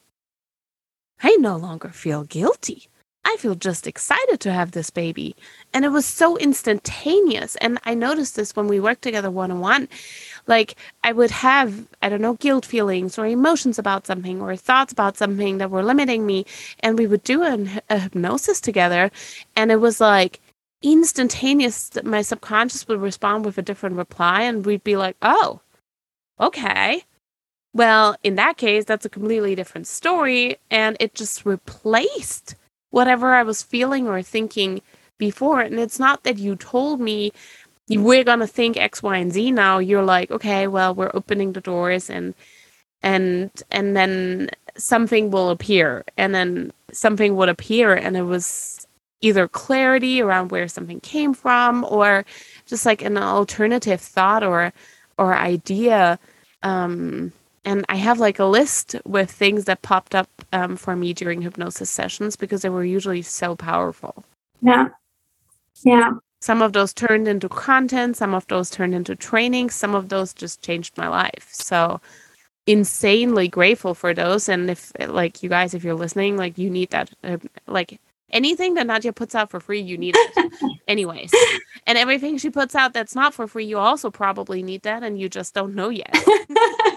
I 1.23 1.37
no 1.37 1.57
longer 1.57 1.91
feel 1.91 2.25
guilty. 2.25 2.89
I 3.29 3.37
feel 3.41 3.57
just 3.57 3.89
excited 3.89 4.39
to 4.39 4.53
have 4.53 4.71
this 4.71 4.89
baby. 4.89 5.35
And 5.75 5.85
it 5.85 5.89
was 5.89 6.07
so 6.07 6.37
instantaneous. 6.37 7.57
And 7.57 7.81
I 7.83 7.93
noticed 7.93 8.37
this 8.37 8.55
when 8.55 8.69
we 8.69 8.79
worked 8.79 9.03
together 9.03 9.33
one 9.33 9.51
on 9.51 9.59
one. 9.59 9.89
Like, 10.47 10.77
I 11.03 11.11
would 11.11 11.33
have, 11.33 11.89
I 12.01 12.09
don't 12.09 12.21
know, 12.21 12.35
guilt 12.35 12.65
feelings 12.65 13.19
or 13.19 13.27
emotions 13.27 13.81
about 13.81 14.07
something 14.07 14.41
or 14.41 14.55
thoughts 14.55 14.93
about 14.93 15.17
something 15.17 15.59
that 15.59 15.73
were 15.73 15.83
limiting 15.83 16.25
me. 16.25 16.47
And 16.79 16.97
we 16.97 17.09
would 17.09 17.25
do 17.25 17.43
a, 17.43 17.59
a 17.91 17.99
hypnosis 17.99 18.61
together. 18.61 19.11
And 19.57 19.73
it 19.73 19.81
was 19.81 20.01
like, 20.01 20.41
instantaneous 20.83 21.91
my 22.05 22.23
subconscious 22.23 22.87
would 22.87 23.01
respond 23.01 23.45
with 23.45 23.59
a 23.59 23.63
different 23.63 23.97
reply 23.97 24.43
and 24.43 24.67
we'd 24.67 24.85
be 24.85 24.95
like 24.95 25.17
oh 25.23 25.59
okay 26.39 27.03
well 27.73 28.15
in 28.23 28.35
that 28.35 28.59
case 28.59 28.85
that's 28.85 29.07
a 29.07 29.09
completely 29.09 29.55
different 29.55 29.87
story 29.87 30.59
and 30.71 30.95
it 31.01 31.15
just 31.15 31.47
replaced 31.47 32.57
whatever 32.97 33.35
I 33.35 33.45
was 33.45 33.63
feeling 33.63 34.09
or 34.09 34.23
thinking 34.23 34.83
before. 35.19 35.61
And 35.63 35.81
it's 35.81 36.01
not 36.01 36.25
that 36.25 36.39
you 36.39 36.57
told 36.57 37.01
me 37.01 37.33
we're 37.91 38.25
gonna 38.25 38.49
think 38.49 38.77
X, 38.79 39.03
Y, 39.03 39.19
and 39.19 39.33
Z 39.33 39.53
now. 39.53 39.79
You're 39.81 40.05
like, 40.05 40.31
okay, 40.33 40.69
well, 40.69 40.95
we're 40.95 41.13
opening 41.15 41.55
the 41.55 41.63
doors 41.63 42.11
and 42.11 42.35
and 43.03 43.51
and 43.73 43.97
then 43.97 44.51
something 44.79 45.31
will 45.33 45.51
appear 45.51 46.05
and 46.19 46.35
then 46.35 46.73
something 46.93 47.37
would 47.37 47.51
appear 47.51 47.95
and 47.95 48.17
it 48.17 48.25
was 48.25 48.87
either 49.23 49.49
clarity 49.49 50.23
around 50.23 50.53
where 50.53 50.69
something 50.69 51.01
came 51.01 51.35
from 51.35 51.85
or 51.91 52.25
just 52.67 52.87
like 52.87 53.03
an 53.03 53.19
alternative 53.19 54.01
thought 54.03 54.45
or 54.45 54.73
or 55.19 55.37
idea 55.37 56.19
um 56.65 57.33
and 57.67 57.85
I 57.89 57.97
have 57.97 58.21
like 58.21 58.39
a 58.39 58.45
list 58.45 58.95
with 59.05 59.31
things 59.31 59.65
that 59.65 59.83
popped 59.83 60.15
up 60.15 60.31
um, 60.53 60.77
for 60.77 60.95
me 60.95 61.13
during 61.13 61.43
hypnosis 61.43 61.91
sessions 61.91 62.37
because 62.37 62.63
they 62.63 62.69
were 62.71 62.85
usually 62.85 63.23
so 63.23 63.57
powerful. 63.57 64.25
Yeah. 64.63 64.89
Yeah. 65.85 66.13
some 66.41 66.63
of 66.63 66.73
those 66.73 66.95
turned 66.95 67.29
into 67.29 67.49
content, 67.49 68.17
some 68.17 68.33
of 68.35 68.47
those 68.47 68.71
turned 68.71 68.95
into 68.95 69.17
training, 69.17 69.71
some 69.71 69.95
of 69.95 70.09
those 70.09 70.33
just 70.33 70.63
changed 70.63 70.97
my 70.97 71.09
life. 71.09 71.49
So 71.51 72.01
insanely 72.67 73.49
grateful 73.49 73.95
for 73.95 74.15
those. 74.15 74.49
And 74.49 74.71
if 74.71 74.93
like 75.01 75.43
you 75.43 75.49
guys, 75.49 75.75
if 75.75 75.85
you're 75.85 75.95
listening, 75.95 76.37
like 76.37 76.57
you 76.57 76.71
need 76.71 76.91
that, 76.91 77.11
uh, 77.25 77.39
like 77.67 78.01
anything 78.31 78.75
that 78.75 78.87
Nadia 78.87 79.13
puts 79.13 79.35
out 79.35 79.51
for 79.51 79.61
free, 79.61 79.81
you 79.81 79.99
need 79.99 80.15
it 80.17 80.81
anyways. 80.89 81.33
And 81.87 81.99
everything 81.99 82.39
she 82.39 82.51
puts 82.51 82.75
out 82.75 82.93
that's 82.93 83.15
not 83.15 83.35
for 83.35 83.47
free, 83.49 83.65
you 83.65 83.79
also 83.79 84.11
probably 84.11 84.63
need 84.63 84.83
that 84.83 85.03
and 85.03 85.21
you 85.21 85.29
just 85.29 85.53
don't 85.53 85.75
know 85.75 85.89
yet. 85.89 86.15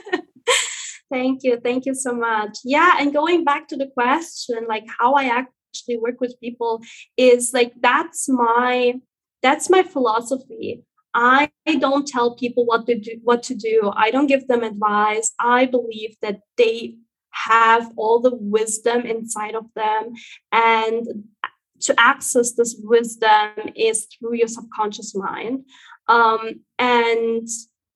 Thank 1.12 1.43
you. 1.43 1.60
Thank 1.60 1.86
you 1.86 1.95
so 1.95 2.13
much. 2.13 2.60
Yeah. 2.63 2.95
And 3.00 3.13
going 3.13 3.43
back 3.43 3.67
to 3.69 3.78
the 3.78 3.88
question, 3.88 4.65
like 4.67 4.86
how 5.00 5.13
I 5.13 5.26
actually 5.26 5.98
work 5.98 6.22
with 6.22 6.39
people 6.39 6.82
is 7.17 7.52
like 7.54 7.74
that's 7.80 8.30
my 8.30 8.93
that's 9.41 9.69
my 9.69 9.84
philosophy. 9.84 10.84
I 11.13 11.50
don't 11.65 12.08
tell 12.08 12.36
people 12.36 12.65
what 12.65 12.86
to 12.86 13.00
do 13.00 13.19
what 13.24 13.43
to 13.43 13.56
do. 13.56 13.91
I 13.95 14.12
don't 14.12 14.28
give 14.28 14.48
them 14.48 14.63
advice. 14.63 15.32
I 15.39 15.65
believe 15.65 16.15
that 16.22 16.41
they 16.58 16.98
have 17.32 17.91
all 17.95 18.19
the 18.19 18.36
wisdom 18.36 19.02
inside 19.02 19.56
of 19.56 19.65
them 19.76 20.13
and 20.52 21.06
to 21.82 21.95
access 21.98 22.54
this 22.54 22.76
wisdom 22.84 23.52
is 23.76 24.08
through 24.08 24.36
your 24.36 24.48
subconscious 24.48 25.15
mind 25.15 25.63
um, 26.08 26.62
and 26.78 27.48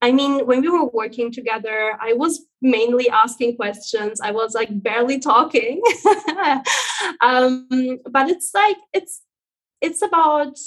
I 0.04 0.12
mean, 0.12 0.46
when 0.46 0.60
we 0.60 0.68
were 0.68 0.89
working 0.89 1.32
together, 1.32 1.98
I 1.98 2.12
was 2.12 2.46
mainly 2.62 3.10
asking 3.10 3.56
questions. 3.56 4.20
I 4.20 4.32
was 4.32 4.54
like 4.54 4.68
barely 4.84 5.18
talking. 5.18 5.82
um, 7.22 8.00
but 8.12 8.30
it's 8.30 8.52
like 8.54 8.76
it's 8.94 9.22
it's 9.80 10.02
about 10.02 10.60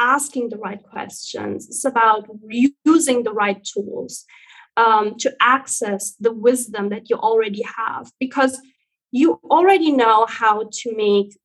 asking 0.00 0.48
the 0.48 0.56
right 0.56 0.82
questions. 0.82 1.68
It's 1.68 1.84
about 1.84 2.28
using 2.84 3.22
the 3.22 3.32
right 3.32 3.62
tools 3.62 4.24
um, 4.76 5.14
to 5.18 5.32
access 5.40 6.16
the 6.18 6.32
wisdom 6.32 6.88
that 6.88 7.08
you 7.08 7.14
already 7.16 7.62
have 7.62 8.10
because 8.18 8.60
you 9.12 9.38
already 9.48 9.92
know 9.92 10.26
how 10.28 10.68
to 10.72 10.96
make 10.96 11.38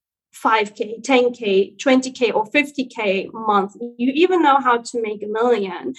5k 0.44 1.02
10k 1.04 1.78
20k 1.78 2.34
or 2.34 2.46
50k 2.46 3.28
a 3.28 3.38
month 3.52 3.76
you 3.98 4.12
even 4.14 4.44
know 4.44 4.60
how 4.60 4.78
to 4.78 5.02
make 5.02 5.24
a 5.24 5.28
million 5.28 5.94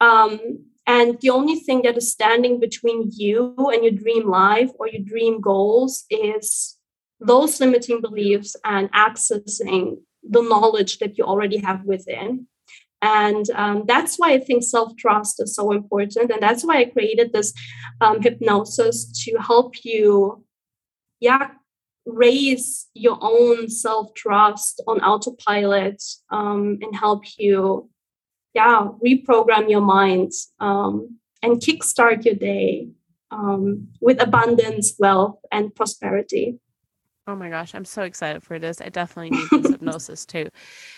um, 0.00 0.38
and 0.86 1.18
the 1.20 1.30
only 1.30 1.56
thing 1.56 1.82
that 1.82 1.96
is 1.96 2.10
standing 2.10 2.58
between 2.58 3.10
you 3.12 3.54
and 3.72 3.84
your 3.84 3.92
dream 3.92 4.28
life 4.28 4.70
or 4.78 4.88
your 4.88 5.02
dream 5.02 5.40
goals 5.40 6.04
is 6.10 6.76
those 7.20 7.60
limiting 7.60 8.00
beliefs 8.00 8.56
and 8.64 8.90
accessing 8.92 9.98
the 10.28 10.42
knowledge 10.42 10.98
that 10.98 11.16
you 11.16 11.24
already 11.24 11.58
have 11.58 11.84
within. 11.84 12.48
And 13.00 13.48
um, 13.50 13.84
that's 13.86 14.16
why 14.16 14.32
I 14.32 14.38
think 14.38 14.62
self 14.62 14.96
trust 14.96 15.42
is 15.42 15.54
so 15.54 15.72
important. 15.72 16.30
And 16.30 16.42
that's 16.42 16.64
why 16.64 16.78
I 16.78 16.84
created 16.84 17.32
this 17.32 17.52
um, 18.00 18.20
hypnosis 18.20 19.24
to 19.24 19.38
help 19.38 19.74
you, 19.84 20.44
yeah, 21.20 21.50
raise 22.06 22.86
your 22.94 23.18
own 23.20 23.68
self 23.68 24.14
trust 24.14 24.82
on 24.86 25.00
autopilot 25.00 26.02
um, 26.30 26.78
and 26.80 26.94
help 26.94 27.24
you 27.38 27.88
yeah, 28.54 28.88
reprogram 29.04 29.70
your 29.70 29.80
mind 29.80 30.32
um, 30.60 31.18
and 31.42 31.60
kickstart 31.60 32.24
your 32.24 32.34
day 32.34 32.88
um, 33.30 33.88
with 34.00 34.22
abundance, 34.22 34.94
wealth, 34.98 35.38
and 35.50 35.74
prosperity. 35.74 36.58
Oh 37.28 37.36
my 37.36 37.48
gosh, 37.48 37.72
I'm 37.72 37.84
so 37.84 38.02
excited 38.02 38.42
for 38.42 38.58
this. 38.58 38.80
I 38.80 38.88
definitely 38.88 39.30
need 39.30 39.48
this 39.52 39.70
hypnosis 39.70 40.26
too. 40.26 40.48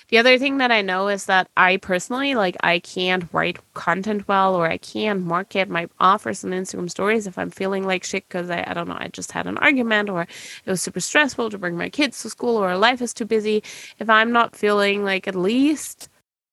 The 0.09 0.17
other 0.17 0.39
thing 0.39 0.57
that 0.57 0.73
I 0.73 0.81
know 0.81 1.09
is 1.09 1.27
that 1.27 1.51
I 1.59 1.77
personally 1.77 2.35
like 2.35 2.57
I 2.61 2.79
can't 2.79 3.29
write 3.35 3.59
content 3.75 4.27
well 4.27 4.55
or 4.55 4.67
I 4.67 4.79
can't 4.79 5.23
market 5.23 5.69
my 5.69 5.87
offers 6.01 6.43
on 6.43 6.53
Instagram 6.53 6.89
stories 6.89 7.27
if 7.27 7.37
I'm 7.37 7.51
feeling 7.51 7.85
like 7.87 8.05
shit 8.05 8.27
because 8.27 8.49
I, 8.49 8.65
I 8.67 8.73
don't 8.73 8.89
know, 8.89 8.97
I 8.99 9.09
just 9.09 9.33
had 9.33 9.47
an 9.47 9.59
argument 9.59 10.09
or 10.09 10.23
it 10.23 10.71
was 10.71 10.81
super 10.81 11.01
stressful 11.01 11.51
to 11.51 11.59
bring 11.59 11.77
my 11.77 11.91
kids 11.91 12.23
to 12.23 12.31
school 12.31 12.57
or 12.57 12.75
life 12.79 13.03
is 13.03 13.13
too 13.13 13.27
busy. 13.27 13.63
If 13.99 14.09
I'm 14.09 14.33
not 14.33 14.57
feeling 14.57 15.05
like 15.05 15.29
at 15.29 15.35
least 15.35 16.09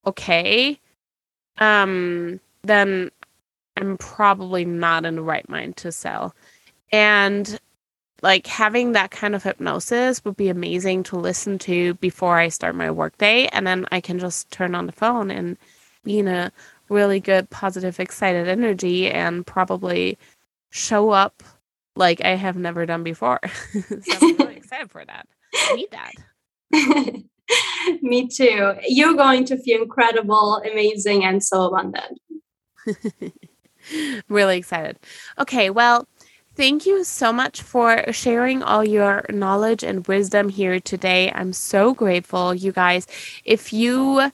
okay, 0.06 0.82
um, 1.58 2.40
then 2.64 3.12
I'm 3.78 3.98
probably 3.98 4.66
not 4.66 5.06
in 5.06 5.16
the 5.16 5.22
right 5.22 5.48
mind 5.50 5.78
to 5.78 5.92
sell. 5.92 6.36
And 6.92 7.60
like 8.22 8.46
having 8.48 8.92
that 8.92 9.12
kind 9.12 9.34
of 9.34 9.44
hypnosis 9.44 10.24
would 10.24 10.38
be 10.38 10.50
amazing 10.50 11.04
to 11.04 11.18
listen 11.18 11.58
to 11.60 11.96
before 11.96 12.38
I 12.38 12.50
start 12.50 12.76
my 12.76 12.92
workday. 12.92 13.48
And 13.48 13.66
then 13.66 13.86
I 13.92 14.02
can 14.02 14.20
just 14.20 14.52
turn 14.52 14.76
on 14.76 14.86
the 14.86 14.92
phone 14.92 15.32
and 15.32 15.58
be 16.04 16.20
in 16.20 16.28
a 16.28 16.52
really 16.90 17.20
good, 17.20 17.50
positive, 17.50 18.00
excited 18.00 18.48
energy 18.48 19.10
and 19.10 19.46
probably 19.46 20.18
show 20.70 21.10
up 21.10 21.42
like 21.96 22.24
I 22.24 22.36
have 22.36 22.56
never 22.56 22.86
done 22.86 23.04
before. 23.04 23.40
so 23.72 24.18
I'm 24.22 24.38
really 24.38 24.56
excited 24.58 24.92
for 24.92 25.04
that. 25.06 25.28
I 25.54 25.76
need 25.76 25.92
that. 25.92 27.24
Me 28.02 28.28
too. 28.28 28.74
You're 28.88 29.16
going 29.16 29.46
to 29.46 29.58
feel 29.58 29.82
incredible, 29.84 30.62
amazing, 30.70 31.24
and 31.26 31.44
so 31.44 31.64
abundant. 31.64 32.20
really 34.30 34.58
excited. 34.58 34.98
Okay, 35.40 35.70
well, 35.70 36.08
thank 36.56 36.86
you 36.86 37.04
so 37.04 37.32
much 37.34 37.62
for 37.62 38.12
sharing 38.12 38.64
all 38.64 38.84
your 38.86 39.26
knowledge 39.30 39.84
and 39.84 40.08
wisdom 40.08 40.50
here 40.50 40.80
today. 40.80 41.32
I'm 41.34 41.54
so 41.54 41.94
grateful, 41.94 42.54
you 42.54 42.72
guys. 42.72 43.08
If 43.46 43.74
you 43.74 44.32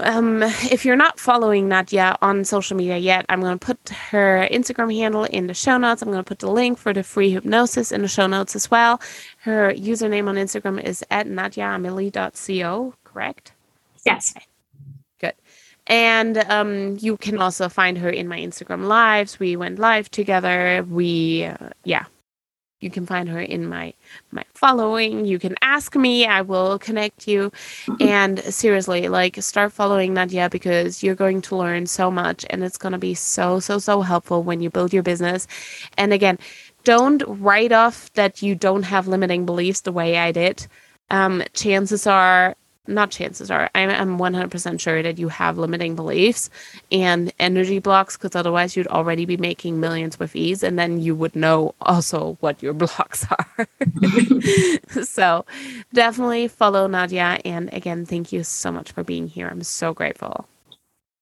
um, 0.00 0.42
if 0.42 0.84
you're 0.84 0.96
not 0.96 1.20
following 1.20 1.68
Nadia 1.68 2.16
on 2.20 2.44
social 2.44 2.76
media 2.76 2.96
yet, 2.98 3.24
I'm 3.28 3.40
going 3.40 3.58
to 3.58 3.64
put 3.64 3.88
her 3.88 4.48
Instagram 4.50 4.94
handle 4.94 5.24
in 5.24 5.46
the 5.46 5.54
show 5.54 5.78
notes. 5.78 6.02
I'm 6.02 6.10
going 6.10 6.22
to 6.22 6.28
put 6.28 6.40
the 6.40 6.50
link 6.50 6.78
for 6.78 6.92
the 6.92 7.02
free 7.02 7.30
hypnosis 7.30 7.92
in 7.92 8.02
the 8.02 8.08
show 8.08 8.26
notes 8.26 8.56
as 8.56 8.70
well. 8.70 9.00
Her 9.38 9.72
username 9.72 10.28
on 10.28 10.34
Instagram 10.34 10.82
is 10.82 11.04
at 11.10 11.26
nadiaameli.co, 11.26 12.94
correct? 13.04 13.52
Yes. 14.04 14.34
Okay. 14.36 14.46
Good. 15.20 15.34
And 15.86 16.38
um, 16.38 16.96
you 17.00 17.16
can 17.16 17.38
also 17.38 17.68
find 17.68 17.98
her 17.98 18.10
in 18.10 18.26
my 18.26 18.38
Instagram 18.38 18.86
lives. 18.86 19.38
We 19.38 19.54
went 19.54 19.78
live 19.78 20.10
together. 20.10 20.84
We, 20.88 21.44
uh, 21.44 21.68
yeah, 21.84 22.06
you 22.84 22.90
can 22.90 23.06
find 23.06 23.28
her 23.28 23.40
in 23.40 23.66
my 23.66 23.94
my 24.30 24.44
following. 24.54 25.24
You 25.24 25.38
can 25.38 25.56
ask 25.62 25.96
me. 25.96 26.26
I 26.26 26.42
will 26.42 26.78
connect 26.78 27.26
you. 27.26 27.50
And 28.00 28.38
seriously, 28.40 29.08
like 29.08 29.42
start 29.42 29.72
following 29.72 30.14
Nadia 30.14 30.48
because 30.50 31.02
you're 31.02 31.14
going 31.14 31.40
to 31.42 31.56
learn 31.56 31.86
so 31.86 32.10
much 32.10 32.44
and 32.50 32.62
it's 32.62 32.78
going 32.78 32.92
to 32.92 32.98
be 32.98 33.14
so 33.14 33.58
so 33.58 33.78
so 33.78 34.02
helpful 34.02 34.42
when 34.42 34.60
you 34.60 34.70
build 34.70 34.92
your 34.92 35.02
business. 35.02 35.46
And 35.96 36.12
again, 36.12 36.38
don't 36.84 37.22
write 37.26 37.72
off 37.72 38.12
that 38.12 38.42
you 38.42 38.54
don't 38.54 38.84
have 38.84 39.08
limiting 39.08 39.46
beliefs 39.46 39.80
the 39.80 39.92
way 39.92 40.18
I 40.18 40.30
did. 40.32 40.66
Um, 41.10 41.42
chances 41.54 42.06
are 42.06 42.54
not 42.86 43.10
chances 43.10 43.50
are. 43.50 43.70
I'm, 43.74 43.90
I'm 43.90 44.18
100% 44.18 44.80
sure 44.80 45.02
that 45.02 45.18
you 45.18 45.28
have 45.28 45.58
limiting 45.58 45.96
beliefs 45.96 46.50
and 46.92 47.32
energy 47.38 47.78
blocks 47.78 48.16
because 48.16 48.36
otherwise 48.36 48.76
you'd 48.76 48.86
already 48.88 49.24
be 49.24 49.36
making 49.36 49.80
millions 49.80 50.18
with 50.18 50.36
ease 50.36 50.62
and 50.62 50.78
then 50.78 51.00
you 51.00 51.14
would 51.14 51.34
know 51.34 51.74
also 51.80 52.36
what 52.40 52.62
your 52.62 52.72
blocks 52.84 53.26
are. 53.30 53.68
So 55.04 55.44
definitely 55.92 56.48
follow 56.48 56.86
nadia 56.86 57.38
and 57.44 57.72
again 57.72 58.06
thank 58.06 58.32
you 58.32 58.44
so 58.44 58.70
much 58.70 58.92
for 58.92 59.02
being 59.02 59.26
here. 59.28 59.48
I'm 59.48 59.62
so 59.62 59.92
grateful. 59.92 60.46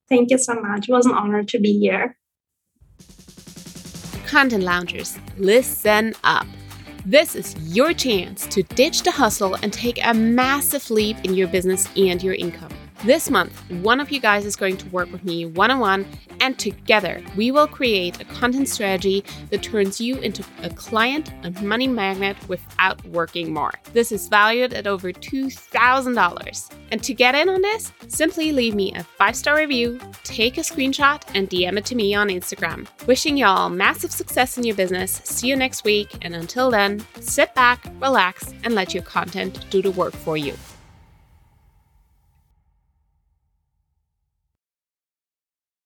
Thank 0.09 0.31
you 0.31 0.38
so 0.38 0.55
much. 0.55 0.88
It 0.88 0.92
was 0.92 1.07
an 1.07 1.12
honor 1.12 1.42
to 1.44 1.59
be 1.59 1.79
here. 1.79 2.16
Content 4.27 4.64
loungers 4.64 5.18
listen 5.38 6.14
up 6.25 6.46
this 7.04 7.34
is 7.34 7.56
your 7.74 7.92
chance 7.92 8.46
to 8.46 8.62
ditch 8.62 9.02
the 9.02 9.10
hustle 9.10 9.56
and 9.56 9.72
take 9.72 9.98
a 10.04 10.14
massive 10.14 10.88
leap 10.90 11.16
in 11.24 11.34
your 11.34 11.48
business 11.48 11.88
and 11.96 12.22
your 12.22 12.34
income. 12.34 12.72
This 13.04 13.30
month, 13.30 13.52
one 13.82 13.98
of 13.98 14.12
you 14.12 14.20
guys 14.20 14.46
is 14.46 14.54
going 14.54 14.76
to 14.76 14.88
work 14.90 15.10
with 15.10 15.24
me 15.24 15.44
one 15.44 15.72
on 15.72 15.80
one, 15.80 16.06
and 16.38 16.56
together 16.56 17.20
we 17.34 17.50
will 17.50 17.66
create 17.66 18.20
a 18.20 18.24
content 18.26 18.68
strategy 18.68 19.24
that 19.50 19.60
turns 19.60 20.00
you 20.00 20.18
into 20.18 20.44
a 20.62 20.70
client 20.70 21.32
and 21.42 21.60
money 21.64 21.88
magnet 21.88 22.36
without 22.48 23.04
working 23.06 23.52
more. 23.52 23.72
This 23.92 24.12
is 24.12 24.28
valued 24.28 24.72
at 24.72 24.86
over 24.86 25.10
$2,000. 25.10 26.70
And 26.92 27.02
to 27.02 27.12
get 27.12 27.34
in 27.34 27.48
on 27.48 27.60
this, 27.60 27.92
simply 28.06 28.52
leave 28.52 28.76
me 28.76 28.94
a 28.94 29.02
five 29.02 29.34
star 29.34 29.56
review, 29.56 29.98
take 30.22 30.56
a 30.56 30.60
screenshot, 30.60 31.24
and 31.34 31.50
DM 31.50 31.76
it 31.78 31.84
to 31.86 31.96
me 31.96 32.14
on 32.14 32.28
Instagram. 32.28 32.86
Wishing 33.08 33.36
y'all 33.36 33.68
massive 33.68 34.12
success 34.12 34.58
in 34.58 34.62
your 34.62 34.76
business. 34.76 35.20
See 35.24 35.48
you 35.48 35.56
next 35.56 35.82
week, 35.82 36.08
and 36.22 36.36
until 36.36 36.70
then, 36.70 37.04
sit 37.18 37.52
back, 37.56 37.84
relax, 38.00 38.54
and 38.62 38.76
let 38.76 38.94
your 38.94 39.02
content 39.02 39.66
do 39.70 39.82
the 39.82 39.90
work 39.90 40.14
for 40.14 40.36
you. 40.36 40.54